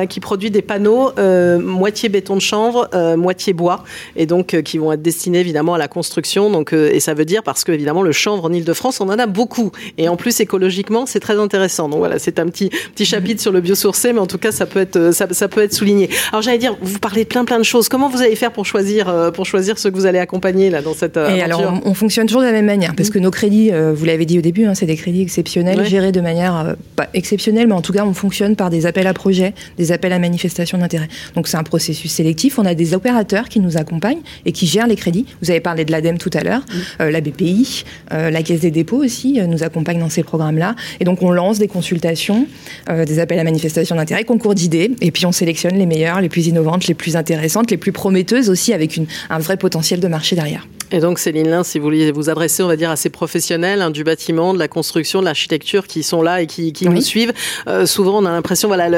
qui 0.09 0.21
produit 0.21 0.51
des 0.51 0.63
panneaux 0.63 1.13
moitié 1.61 2.09
béton 2.09 2.35
de 2.35 2.41
chanvre, 2.41 2.89
moitié 3.17 3.53
bois, 3.53 3.85
et 4.17 4.27
donc 4.27 4.61
qui 4.63 4.79
vont 4.79 4.93
être 4.93 5.03
destinés 5.03 5.41
évidemment 5.41 5.75
à 5.75 5.79
la 5.79 5.89
construction. 5.89 6.51
Donc, 6.51 6.73
et 6.73 7.01
ça 7.01 7.15
veut 7.15 7.25
dire 7.25 7.43
parce 7.43 7.65
que 7.65 7.73
évidemment 7.73 8.03
le 8.03 8.13
chanvre 8.13 8.45
en 8.45 8.53
Ile-de-France, 8.53 9.01
on 9.01 9.09
en 9.09 9.19
a 9.19 9.27
beaucoup, 9.27 9.71
et 9.97 10.09
en 10.09 10.17
plus 10.17 10.41
écologiquement, 10.41 11.07
c'est 11.07 11.21
très 11.21 11.39
intéressant. 11.39 11.89
Donc 11.89 11.99
voilà, 11.99 12.19
c'est 12.19 12.39
un 12.39 12.47
petit 12.47 12.71
petit 12.95 13.05
chapitre 13.05 13.41
sur 13.41 13.53
le 13.55 13.61
biosourcé, 13.61 14.13
mais 14.13 14.21
en 14.21 14.27
tout 14.27 14.39
cas, 14.39 14.53
ça 14.53 14.67
peut 14.67 14.81
être, 14.81 15.13
ça, 15.13 15.27
ça 15.31 15.49
peut 15.49 15.63
être 15.63 15.73
souligné. 15.73 16.11
Alors, 16.31 16.43
j'allais 16.43 16.59
dire, 16.59 16.77
vous 16.81 16.99
parlez 16.99 17.25
de 17.25 17.29
plein, 17.29 17.45
plein 17.45 17.59
de 17.59 17.65
choses. 17.65 17.89
Comment 17.89 18.09
vous 18.09 18.23
allez 18.23 18.37
faire 18.37 18.53
pour 18.53 18.67
choisir, 18.67 19.09
euh, 19.09 19.31
pour 19.31 19.47
choisir 19.47 19.79
ceux 19.79 19.91
que 19.91 19.97
vous 19.97 20.07
allez 20.07 20.19
accompagner 20.19 20.71
là 20.71 20.83
dans 20.83 20.95
cette 20.95 21.17
euh, 21.17 21.35
Et 21.35 21.43
alors, 21.43 21.81
on, 21.85 21.95
fonctionne 21.95 22.27
toujours 22.27 22.43
de 22.43 22.47
la 22.47 22.53
même 22.53 22.67
manière, 22.67 22.95
parce 22.95 23.11
que 23.11 23.19
nos 23.19 23.31
crédits, 23.31 23.73
euh, 23.73 23.93
vous 23.95 24.05
l'avez 24.05 24.27
dit 24.27 24.39
au 24.39 24.43
début, 24.43 24.67
hein, 24.67 24.75
c'est 24.75 24.87
des 24.87 24.97
crédits 24.97 25.23
exceptionnels, 25.23 25.85
gérés 25.85 26.13
de 26.13 26.21
manière 26.21 26.75
pas 26.97 27.09
exceptionnelle, 27.15 27.67
mais 27.69 27.75
en 27.75 27.83
tout 27.83 27.93
cas, 27.93 28.05
on 28.05 28.15
fonctionne 28.15 28.57
par 28.57 28.71
des 28.71 28.87
appels 28.87 29.07
à 29.07 29.15
projets, 29.15 29.55
des 29.79 29.93
appels 29.93 30.13
à 30.13 30.19
manifestation 30.19 30.79
d'intérêt. 30.79 31.09
Donc, 31.35 31.49
c'est 31.49 31.57
un 31.57 31.63
processus 31.63 32.11
sélectif. 32.11 32.59
On 32.59 32.65
a 32.65 32.75
des 32.75 32.95
opérateurs 32.95 33.49
qui 33.49 33.61
nous 33.61 33.77
accompagnent 33.77 34.23
et 34.45 34.53
qui 34.53 34.67
gèrent 34.67 34.87
les 34.87 34.97
crédits. 34.97 35.27
Vous 35.41 35.51
avez 35.51 35.61
parlé 35.61 35.85
de 35.85 35.93
l'ADEME 35.93 36.19
tout 36.19 36.31
à 36.35 36.43
l'heure, 36.43 36.63
la 36.99 37.21
BPI, 37.21 37.85
la 38.11 38.43
Caisse 38.43 38.61
des 38.61 38.71
dépôts 38.71 39.03
aussi 39.05 39.41
nous 39.47 39.63
accompagne 39.63 39.99
dans 39.99 40.11
ces 40.11 40.23
programmes-là. 40.23 40.75
Et 41.01 41.05
donc, 41.05 41.23
on 41.23 41.31
lance 41.31 41.59
des 41.59 41.69
consultations, 41.69 42.47
des 42.89 43.19
appels 43.19 43.39
à 43.39 43.44
manifestation 43.45 43.97
d'intérêt 43.97 44.25
concours 44.25 44.55
d'idées, 44.55 44.91
et 45.01 45.11
puis 45.11 45.27
on 45.27 45.33
sélectionne 45.33 45.77
les 45.77 45.87
meilleures, 45.87 46.21
les 46.21 46.29
plus 46.29 46.47
innovantes, 46.47 46.87
les 46.87 46.95
plus 46.95 47.17
intéressantes, 47.17 47.71
les 47.71 47.77
plus 47.77 47.93
prometteuses 47.93 48.51
aussi, 48.51 48.73
avec 48.73 48.97
une, 48.97 49.07
un 49.31 49.39
vrai 49.39 49.57
potentiel 49.57 50.01
de 50.01 50.09
marché 50.09 50.37
derrière. 50.37 50.67
Et 50.93 51.01
donc, 51.01 51.19
Céline 51.19 51.49
Lin, 51.49 51.65
si 51.65 51.79
vous 51.79 51.85
vouliez 51.87 52.13
vous 52.13 52.31
adresser, 52.31 52.63
on 52.63 52.69
va 52.69 52.77
dire, 52.77 52.91
à 52.91 52.97
ces 52.97 53.11
professionnels 53.11 53.83
hein, 53.83 53.91
du 53.91 54.05
bâtiment, 54.05 54.55
de 54.55 54.61
la 54.61 54.69
construction, 54.69 55.19
de 55.19 55.25
l'architecture 55.25 55.89
qui 55.89 56.05
sont 56.05 56.23
là 56.23 56.41
et 56.41 56.47
qui, 56.47 56.73
qui 56.73 56.89
nous 56.89 57.01
suivent, 57.01 57.33
euh, 57.67 57.85
souvent 57.85 58.23
on 58.23 58.25
a 58.25 58.31
l'impression, 58.31 58.69
voilà, 58.69 58.89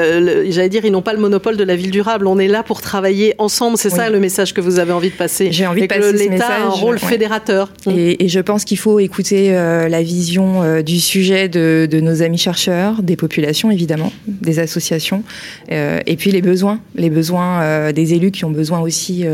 j'allais 0.49 0.69
dire, 0.69 0.85
ils 0.85 0.91
n'ont 0.91 1.01
pas 1.01 1.13
le 1.13 1.19
monopole 1.19 1.57
de 1.57 1.63
la 1.63 1.75
ville 1.75 1.89
durable. 1.89 2.27
On 2.27 2.37
est 2.37 2.47
là 2.47 2.61
pour 2.61 2.81
travailler 2.81 3.33
ensemble. 3.39 3.77
C'est 3.77 3.89
ça 3.89 4.09
le 4.09 4.19
message 4.19 4.53
que 4.53 4.61
vous 4.61 4.79
avez 4.79 4.91
envie 4.91 5.09
de 5.09 5.15
passer. 5.15 5.51
J'ai 5.51 5.65
envie 5.65 5.81
de 5.81 5.87
passer 5.87 6.11
L'État 6.11 6.47
a 6.47 6.65
un 6.65 6.69
rôle 6.69 6.99
fédérateur. 6.99 7.71
Et, 7.89 8.23
et, 8.23 8.27
je 8.27 8.39
pense 8.39 8.63
qu'il 8.63 8.77
faut 8.77 8.99
écouter 8.99 9.55
euh, 9.55 9.87
la 9.87 10.03
vision 10.03 10.61
euh, 10.61 10.81
du 10.81 10.99
sujet 10.99 11.49
de, 11.49 11.87
de, 11.89 11.99
nos 11.99 12.21
amis 12.21 12.37
chercheurs, 12.37 13.01
des 13.01 13.15
populations 13.15 13.71
évidemment, 13.71 14.11
des 14.41 14.59
associations, 14.59 15.23
euh, 15.71 15.99
et 16.05 16.15
puis 16.15 16.31
les 16.31 16.41
besoins, 16.41 16.79
les 16.95 17.09
besoins 17.09 17.91
des 17.91 18.13
élus 18.13 18.31
qui 18.31 18.45
ont 18.45 18.51
besoin 18.51 18.79
aussi 18.79 19.25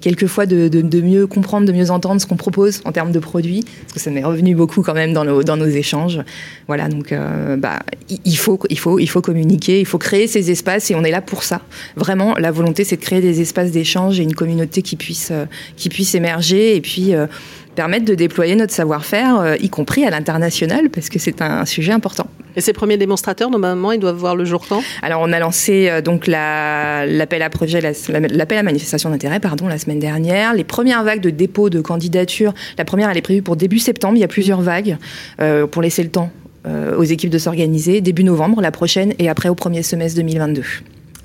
quelquefois 0.00 0.46
de, 0.46 0.68
de, 0.68 0.80
de 0.82 1.00
mieux 1.00 1.26
comprendre, 1.26 1.66
de 1.66 1.72
mieux 1.72 1.90
entendre 1.90 2.20
ce 2.20 2.26
qu'on 2.26 2.36
propose 2.36 2.80
en 2.84 2.92
termes 2.92 3.12
de 3.12 3.18
produits, 3.18 3.64
parce 3.82 3.94
que 3.94 4.00
ça 4.00 4.10
m'est 4.10 4.24
revenu 4.24 4.54
beaucoup 4.54 4.82
quand 4.82 4.94
même 4.94 5.12
dans 5.12 5.24
nos, 5.24 5.42
dans 5.42 5.56
nos 5.56 5.66
échanges. 5.66 6.20
Voilà, 6.66 6.88
donc 6.88 7.12
euh, 7.12 7.56
bah, 7.56 7.80
il, 8.24 8.36
faut, 8.36 8.58
il, 8.70 8.78
faut, 8.78 8.98
il 8.98 9.08
faut 9.08 9.20
communiquer, 9.20 9.80
il 9.80 9.86
faut 9.86 9.98
créer 9.98 10.26
ces 10.26 10.50
espaces 10.50 10.90
et 10.90 10.94
on 10.94 11.04
est 11.04 11.10
là 11.10 11.20
pour 11.20 11.42
ça. 11.42 11.60
Vraiment, 11.96 12.34
la 12.34 12.50
volonté, 12.50 12.84
c'est 12.84 12.96
de 12.96 13.02
créer 13.02 13.20
des 13.20 13.40
espaces 13.40 13.70
d'échange 13.70 14.20
et 14.20 14.22
une 14.22 14.34
communauté 14.34 14.82
qui 14.82 14.96
puisse, 14.96 15.30
euh, 15.30 15.46
qui 15.76 15.88
puisse 15.88 16.14
émerger 16.14 16.76
et 16.76 16.80
puis 16.80 17.14
euh, 17.14 17.26
permettre 17.74 18.04
de 18.04 18.14
déployer 18.14 18.54
notre 18.54 18.72
savoir-faire, 18.72 19.56
y 19.60 19.68
compris 19.68 20.04
à 20.04 20.10
l'international, 20.10 20.90
parce 20.90 21.08
que 21.08 21.18
c'est 21.18 21.42
un 21.42 21.64
sujet 21.64 21.90
important. 21.90 22.28
Et 22.56 22.60
ces 22.60 22.72
premiers 22.72 22.96
démonstrateurs, 22.96 23.50
normalement, 23.50 23.92
ils 23.92 24.00
doivent 24.00 24.16
voir 24.16 24.36
le 24.36 24.44
jour 24.44 24.64
quand? 24.68 24.82
Alors, 25.02 25.20
on 25.22 25.32
a 25.32 25.38
lancé 25.38 25.88
euh, 25.88 26.00
donc 26.00 26.26
l'appel 26.26 27.42
à 27.42 27.50
projet, 27.50 27.80
l'appel 27.80 28.58
à 28.58 28.62
manifestation 28.62 29.10
d'intérêt, 29.10 29.40
pardon, 29.40 29.66
la 29.66 29.78
semaine 29.78 29.98
dernière. 29.98 30.54
Les 30.54 30.64
premières 30.64 31.02
vagues 31.04 31.20
de 31.20 31.30
dépôt 31.30 31.70
de 31.70 31.80
candidature, 31.80 32.54
la 32.78 32.84
première, 32.84 33.10
elle 33.10 33.18
est 33.18 33.22
prévue 33.22 33.42
pour 33.42 33.56
début 33.56 33.78
septembre. 33.78 34.16
Il 34.16 34.20
y 34.20 34.24
a 34.24 34.28
plusieurs 34.28 34.60
vagues 34.60 34.96
euh, 35.40 35.66
pour 35.66 35.82
laisser 35.82 36.02
le 36.02 36.10
temps 36.10 36.30
euh, 36.66 36.96
aux 36.96 37.04
équipes 37.04 37.30
de 37.30 37.38
s'organiser. 37.38 38.00
Début 38.00 38.24
novembre, 38.24 38.60
la 38.60 38.70
prochaine, 38.70 39.14
et 39.18 39.28
après 39.28 39.48
au 39.48 39.54
premier 39.54 39.82
semestre 39.82 40.16
2022. 40.16 40.62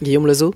Guillaume 0.01 0.27
Lozo 0.27 0.53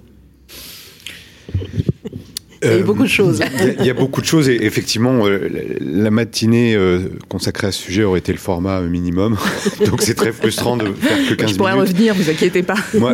il 2.63 2.77
y 2.77 2.82
a 2.82 2.84
beaucoup 2.84 3.03
de 3.03 3.08
choses. 3.08 3.41
Il 3.79 3.86
y, 3.86 3.89
a 3.89 3.93
beaucoup 3.93 4.22
de 4.22 4.25
choses 4.25 4.50
et 4.50 4.63
effectivement, 4.63 5.25
euh, 5.25 5.50
la 5.79 6.12
matinée 6.12 6.75
euh, 6.75 7.10
consacrée 7.29 7.67
à 7.67 7.72
ce 7.72 7.82
sujet 7.82 8.03
aurait 8.03 8.20
été 8.20 8.32
le 8.32 8.38
format 8.38 8.82
minimum. 8.82 9.38
Donc 9.86 10.01
c'est 10.01 10.13
très 10.13 10.32
frustrant 10.32 10.77
de 10.77 10.86
faire 10.86 11.17
que 11.17 11.34
15 11.34 11.38
minutes. 11.38 11.50
Je 11.50 11.55
pourrais 11.55 11.74
revenir, 11.74 12.13
vous 12.13 12.29
inquiétez 12.29 12.63
pas. 12.63 12.75
Moi, 12.93 13.13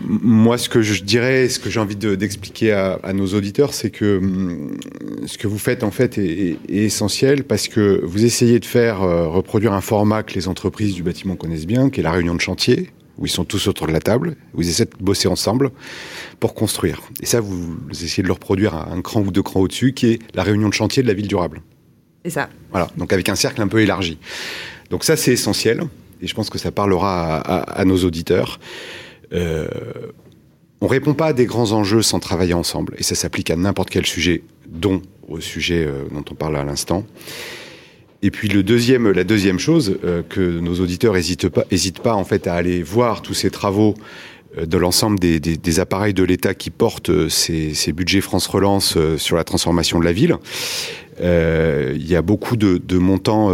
moi, 0.00 0.58
ce 0.58 0.68
que 0.68 0.82
je 0.82 1.02
dirais, 1.02 1.48
ce 1.48 1.58
que 1.58 1.70
j'ai 1.70 1.80
envie 1.80 1.96
d'expliquer 1.96 2.72
à, 2.72 2.98
à, 3.02 3.12
nos 3.12 3.26
auditeurs, 3.34 3.74
c'est 3.74 3.90
que 3.90 4.18
hum, 4.18 4.76
ce 5.26 5.38
que 5.38 5.46
vous 5.46 5.58
faites 5.58 5.82
en 5.82 5.90
fait 5.90 6.18
est, 6.18 6.56
est, 6.68 6.84
essentiel 6.84 7.44
parce 7.44 7.68
que 7.68 8.00
vous 8.04 8.24
essayez 8.24 8.60
de 8.60 8.64
faire 8.64 9.02
euh, 9.02 9.28
reproduire 9.28 9.72
un 9.72 9.80
format 9.80 10.22
que 10.22 10.34
les 10.34 10.48
entreprises 10.48 10.94
du 10.94 11.02
bâtiment 11.02 11.36
connaissent 11.36 11.66
bien, 11.66 11.90
qui 11.90 12.00
est 12.00 12.02
la 12.02 12.12
réunion 12.12 12.34
de 12.34 12.40
chantier 12.40 12.90
où 13.18 13.26
ils 13.26 13.30
sont 13.30 13.44
tous 13.44 13.68
autour 13.68 13.86
de 13.86 13.92
la 13.92 14.00
table, 14.00 14.36
où 14.54 14.62
ils 14.62 14.68
essaient 14.68 14.86
de 14.86 14.96
bosser 15.00 15.28
ensemble 15.28 15.70
pour 16.40 16.54
construire. 16.54 17.00
Et 17.20 17.26
ça, 17.26 17.40
vous, 17.40 17.76
essayez 17.90 18.22
de 18.22 18.28
le 18.28 18.34
reproduire 18.34 18.74
à 18.74 18.92
un 18.92 19.02
cran 19.02 19.20
ou 19.20 19.30
deux 19.30 19.42
crans 19.42 19.60
au-dessus, 19.60 19.92
qui 19.92 20.06
est 20.06 20.18
la 20.34 20.42
réunion 20.42 20.68
de 20.68 20.74
chantier 20.74 21.02
de 21.02 21.08
la 21.08 21.14
ville 21.14 21.28
durable. 21.28 21.62
C'est 22.24 22.30
ça. 22.30 22.48
Voilà, 22.70 22.88
donc 22.96 23.12
avec 23.12 23.28
un 23.28 23.34
cercle 23.34 23.60
un 23.62 23.68
peu 23.68 23.80
élargi. 23.80 24.18
Donc 24.90 25.04
ça, 25.04 25.16
c'est 25.16 25.32
essentiel, 25.32 25.82
et 26.20 26.26
je 26.26 26.34
pense 26.34 26.50
que 26.50 26.58
ça 26.58 26.72
parlera 26.72 27.38
à, 27.38 27.84
nos 27.84 28.04
auditeurs. 28.04 28.58
Euh, 29.32 29.68
on 30.80 30.86
répond 30.86 31.14
pas 31.14 31.26
à 31.26 31.32
des 31.32 31.46
grands 31.46 31.72
enjeux 31.72 32.02
sans 32.02 32.20
travailler 32.20 32.54
ensemble, 32.54 32.94
et 32.98 33.02
ça 33.02 33.14
s'applique 33.14 33.50
à 33.50 33.56
n'importe 33.56 33.90
quel 33.90 34.06
sujet, 34.06 34.42
dont 34.66 35.02
au 35.28 35.40
sujet 35.40 35.84
euh, 35.86 36.04
dont 36.12 36.24
on 36.30 36.34
parle 36.34 36.56
à 36.56 36.64
l'instant. 36.64 37.06
Et 38.24 38.30
puis 38.30 38.48
la 38.48 38.62
deuxième 39.24 39.58
chose 39.58 39.98
euh, 40.02 40.22
que 40.26 40.40
nos 40.40 40.80
auditeurs 40.80 41.12
n'hésitent 41.12 42.00
pas, 42.00 42.24
à 42.46 42.54
aller 42.54 42.82
voir 42.82 43.20
tous 43.20 43.34
ces 43.34 43.50
travaux 43.50 43.92
euh, 44.56 44.64
de 44.64 44.78
l'ensemble 44.78 45.18
des, 45.20 45.78
appareils 45.80 46.14
de 46.14 46.24
l'État 46.24 46.54
qui 46.54 46.70
portent 46.70 47.10
euh, 47.10 47.28
ces, 47.28 47.92
budgets 47.92 48.22
France 48.22 48.46
Relance 48.46 48.96
sur 49.18 49.36
la 49.36 49.44
transformation 49.44 50.00
de 50.00 50.06
la 50.06 50.12
ville. 50.12 50.38
Il 51.20 52.08
y 52.08 52.16
a 52.16 52.22
beaucoup 52.22 52.56
de, 52.56 52.98
montants 52.98 53.52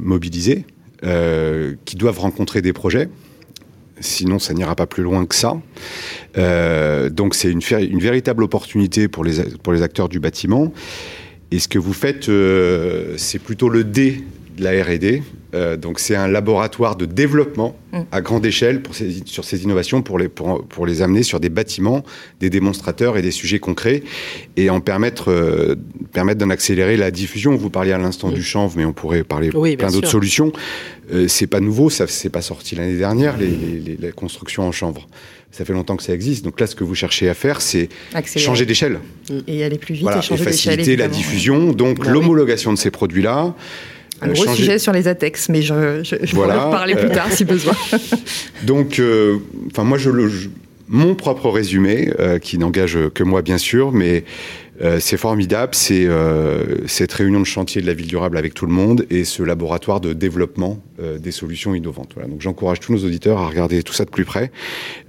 mobilisés 0.00 0.64
qui 1.02 1.96
doivent 1.96 2.20
rencontrer 2.20 2.62
des 2.62 2.72
projets. 2.72 3.08
Sinon, 4.00 4.38
ça 4.38 4.54
n'ira 4.54 4.76
pas 4.76 4.86
plus 4.86 5.02
loin 5.02 5.26
que 5.26 5.34
ça. 5.34 5.60
donc, 7.10 7.34
c'est 7.34 7.50
une, 7.50 7.98
véritable 7.98 8.44
opportunité 8.44 9.08
pour 9.08 9.24
les 9.24 9.82
acteurs 9.82 10.08
du 10.08 10.20
bâtiment. 10.20 10.72
Et 11.50 11.58
ce 11.58 11.68
que 11.68 11.78
vous 11.78 11.94
faites, 11.94 12.28
euh, 12.28 13.14
c'est 13.16 13.38
plutôt 13.38 13.68
le 13.68 13.84
D 13.84 14.22
de 14.58 14.64
la 14.64 14.82
R&D. 14.82 15.22
Euh, 15.54 15.76
donc 15.76 15.98
c'est 15.98 16.14
un 16.14 16.28
laboratoire 16.28 16.96
de 16.96 17.06
développement 17.06 17.74
mm. 17.92 18.00
à 18.12 18.20
grande 18.20 18.44
échelle 18.44 18.82
pour 18.82 18.94
ces, 18.94 19.22
sur 19.24 19.44
ces 19.44 19.62
innovations, 19.62 20.02
pour 20.02 20.18
les, 20.18 20.28
pour, 20.28 20.64
pour, 20.66 20.86
les 20.86 21.00
amener 21.00 21.22
sur 21.22 21.40
des 21.40 21.48
bâtiments, 21.48 22.04
des 22.40 22.50
démonstrateurs 22.50 23.16
et 23.16 23.22
des 23.22 23.30
sujets 23.30 23.58
concrets, 23.58 24.02
et 24.56 24.68
en 24.68 24.80
permettre, 24.80 25.30
euh, 25.30 25.74
permettre 26.12 26.38
d'en 26.38 26.50
accélérer 26.50 26.96
la 26.96 27.10
diffusion. 27.10 27.56
Vous 27.56 27.70
parliez 27.70 27.92
à 27.92 27.98
l'instant 27.98 28.30
du 28.30 28.42
chanvre, 28.42 28.74
mais 28.76 28.84
on 28.84 28.92
pourrait 28.92 29.24
parler 29.24 29.50
oui, 29.54 29.76
plein 29.76 29.90
d'autres 29.90 30.08
solutions. 30.08 30.52
Euh, 31.12 31.26
c'est 31.28 31.46
pas 31.46 31.60
nouveau, 31.60 31.88
ça 31.88 32.06
c'est 32.06 32.28
pas 32.28 32.42
sorti 32.42 32.74
l'année 32.74 32.98
dernière, 32.98 33.38
les, 33.38 33.46
les, 33.46 33.96
les, 33.96 34.12
constructions 34.12 34.64
en 34.68 34.72
chanvre 34.72 35.08
ça 35.50 35.64
fait 35.64 35.72
longtemps 35.72 35.96
que 35.96 36.02
ça 36.02 36.12
existe. 36.12 36.44
Donc 36.44 36.60
là, 36.60 36.66
ce 36.66 36.76
que 36.76 36.84
vous 36.84 36.94
cherchez 36.94 37.28
à 37.28 37.34
faire, 37.34 37.60
c'est 37.60 37.88
changer 38.36 38.66
d'échelle. 38.66 39.00
Et 39.46 39.64
aller 39.64 39.78
plus 39.78 39.94
vite 39.94 40.02
voilà, 40.02 40.18
et 40.18 40.22
changer 40.22 40.44
faciliter 40.44 40.96
la 40.96 41.08
diffusion. 41.08 41.72
Donc 41.72 42.00
bah 42.00 42.10
l'homologation 42.10 42.70
oui. 42.70 42.76
de 42.76 42.80
ces 42.80 42.90
produits-là. 42.90 43.54
Un 44.20 44.28
gros 44.28 44.44
changer... 44.44 44.56
sujet 44.56 44.78
sur 44.78 44.92
les 44.92 45.08
ATEX, 45.08 45.48
mais 45.48 45.62
je, 45.62 46.02
je, 46.02 46.16
je 46.22 46.34
voilà. 46.34 46.54
pourrais 46.54 46.66
en 46.66 46.70
parler 46.70 46.94
plus 46.96 47.10
tard 47.10 47.32
si 47.32 47.44
besoin. 47.44 47.74
Donc, 48.64 48.98
euh, 48.98 49.38
enfin, 49.70 49.84
moi, 49.84 49.98
je, 49.98 50.10
le, 50.10 50.28
je, 50.28 50.48
mon 50.88 51.14
propre 51.14 51.50
résumé, 51.50 52.10
euh, 52.18 52.38
qui 52.38 52.58
n'engage 52.58 52.98
que 53.14 53.22
moi, 53.22 53.42
bien 53.42 53.58
sûr, 53.58 53.92
mais 53.92 54.24
euh, 54.80 55.00
c'est 55.00 55.16
formidable, 55.16 55.74
c'est 55.74 56.06
euh, 56.06 56.86
cette 56.86 57.12
réunion 57.12 57.40
de 57.40 57.44
chantier 57.44 57.82
de 57.82 57.86
la 57.86 57.94
ville 57.94 58.06
durable 58.06 58.38
avec 58.38 58.54
tout 58.54 58.66
le 58.66 58.72
monde 58.72 59.06
et 59.10 59.24
ce 59.24 59.42
laboratoire 59.42 60.00
de 60.00 60.12
développement 60.12 60.80
euh, 61.00 61.18
des 61.18 61.32
solutions 61.32 61.74
innovantes. 61.74 62.12
Voilà. 62.14 62.28
Donc 62.28 62.40
j'encourage 62.40 62.78
tous 62.78 62.92
nos 62.92 63.04
auditeurs 63.04 63.38
à 63.38 63.48
regarder 63.48 63.82
tout 63.82 63.92
ça 63.92 64.04
de 64.04 64.10
plus 64.10 64.24
près. 64.24 64.52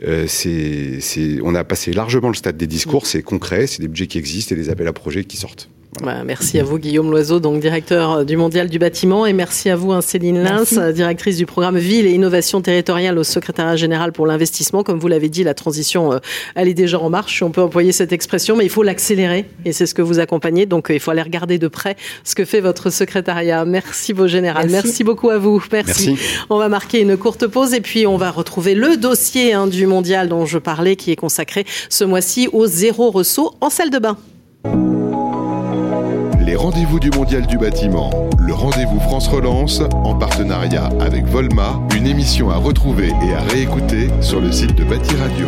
Euh, 0.04 0.26
c'est, 0.28 1.00
on 1.44 1.54
a 1.54 1.64
passé 1.64 1.94
largement 1.94 2.30
le 2.30 2.36
stade 2.36 2.58
des 2.58 2.68
discours, 2.68 3.06
c'est 3.06 3.22
concret, 3.22 3.68
c'est 3.68 3.82
des 3.82 3.88
budgets 3.88 4.08
qui 4.08 4.18
existent 4.18 4.56
et 4.56 4.58
des 4.58 4.70
appels 4.70 4.88
à 4.88 4.94
projets 4.94 5.24
qui 5.24 5.38
sortent. 5.38 5.70
Voilà. 6.02 6.20
Bah, 6.20 6.24
merci 6.24 6.60
à 6.60 6.64
vous 6.64 6.78
Guillaume 6.78 7.10
Loiseau, 7.10 7.40
donc 7.40 7.60
directeur 7.60 8.24
du 8.24 8.38
Mondial 8.38 8.70
du 8.70 8.80
bâtiment, 8.80 9.26
et 9.26 9.34
merci 9.34 9.70
à 9.70 9.76
vous 9.76 9.92
hein, 9.92 10.02
Céline 10.02 10.42
Lins, 10.42 10.92
directrice 10.92 11.38
du 11.38 11.46
programme 11.46 11.78
Ville 11.78 12.06
et 12.06 12.12
Innovation 12.12 12.62
territoriale 12.62 13.18
au 13.18 13.24
secrétariat 13.24 13.76
général 13.76 14.12
pour 14.12 14.28
l'investissement. 14.28 14.84
Comme 14.84 15.00
vous 15.00 15.08
l'avez 15.08 15.30
dit, 15.30 15.44
la 15.44 15.54
transition, 15.54 16.14
euh, 16.14 16.18
elle 16.56 16.68
est 16.68 16.74
déjà 16.74 17.00
en 17.00 17.10
marche, 17.10 17.42
on 17.42 17.52
peut 17.52 17.62
employer 17.62 17.92
cette 17.92 18.12
expression, 18.12 18.56
mais 18.56 18.66
il 18.66 18.70
faut 18.70 18.84
l'accélérer, 18.84 19.46
et 19.66 19.72
c'est 19.72 19.86
ce 19.86 19.94
que 19.94 20.02
vous 20.02 20.20
accompagnez, 20.20 20.66
donc 20.66 20.90
euh, 20.90 20.94
il 20.94 21.00
faut 21.00 21.12
aller 21.12 21.22
regarder 21.22 21.58
de 21.58 21.68
près 21.68 21.96
ce 22.24 22.36
que 22.36 22.46
fait 22.46 22.62
votre 22.62 22.90
secrétariat. 22.90 23.66
Merci 23.66 24.14
beau 24.14 24.28
général, 24.28 24.68
merci, 24.70 24.88
merci 24.88 25.04
beaucoup 25.04 25.30
à 25.30 25.38
vous. 25.38 25.64
Merci. 25.72 26.12
merci. 26.12 26.30
On 26.50 26.58
va 26.58 26.70
marquer 26.70 27.02
une 27.02 27.18
courte 27.18 27.48
pause, 27.48 27.74
et 27.74 27.82
puis 27.82 28.06
on 28.06 28.18
va 28.18 28.32
retrouver 28.32 28.76
le 28.76 28.96
dossier 28.96 29.54
hein, 29.54 29.68
du 29.68 29.88
Mondial 29.88 30.30
dont 30.30 30.46
je 30.46 30.60
parlais, 30.60 30.96
qui 30.96 31.12
est 31.12 31.16
consacré 31.16 31.66
ce 31.90 32.04
mois-ci 32.04 32.48
au 32.54 32.68
zéro 32.68 33.12
ressaut 33.12 33.54
en 33.62 33.70
salle 33.70 33.90
de 33.90 34.00
bain 34.00 34.18
rendez-vous 36.60 37.00
du 37.00 37.10
Mondial 37.12 37.48
du 37.48 37.58
bâtiment, 37.58 38.10
le 38.38 38.54
rendez-vous 38.54 39.00
France 39.00 39.30
Relance, 39.30 39.82
en 40.04 40.14
partenariat 40.16 40.90
avec 41.00 41.26
Volma, 41.26 41.80
une 41.96 42.06
émission 42.06 42.50
à 42.50 42.58
retrouver 42.58 43.14
et 43.26 43.34
à 43.34 43.40
réécouter 43.40 44.10
sur 44.20 44.42
le 44.42 44.52
site 44.52 44.76
de 44.76 44.84
Bâti 44.84 45.16
Radio. 45.16 45.48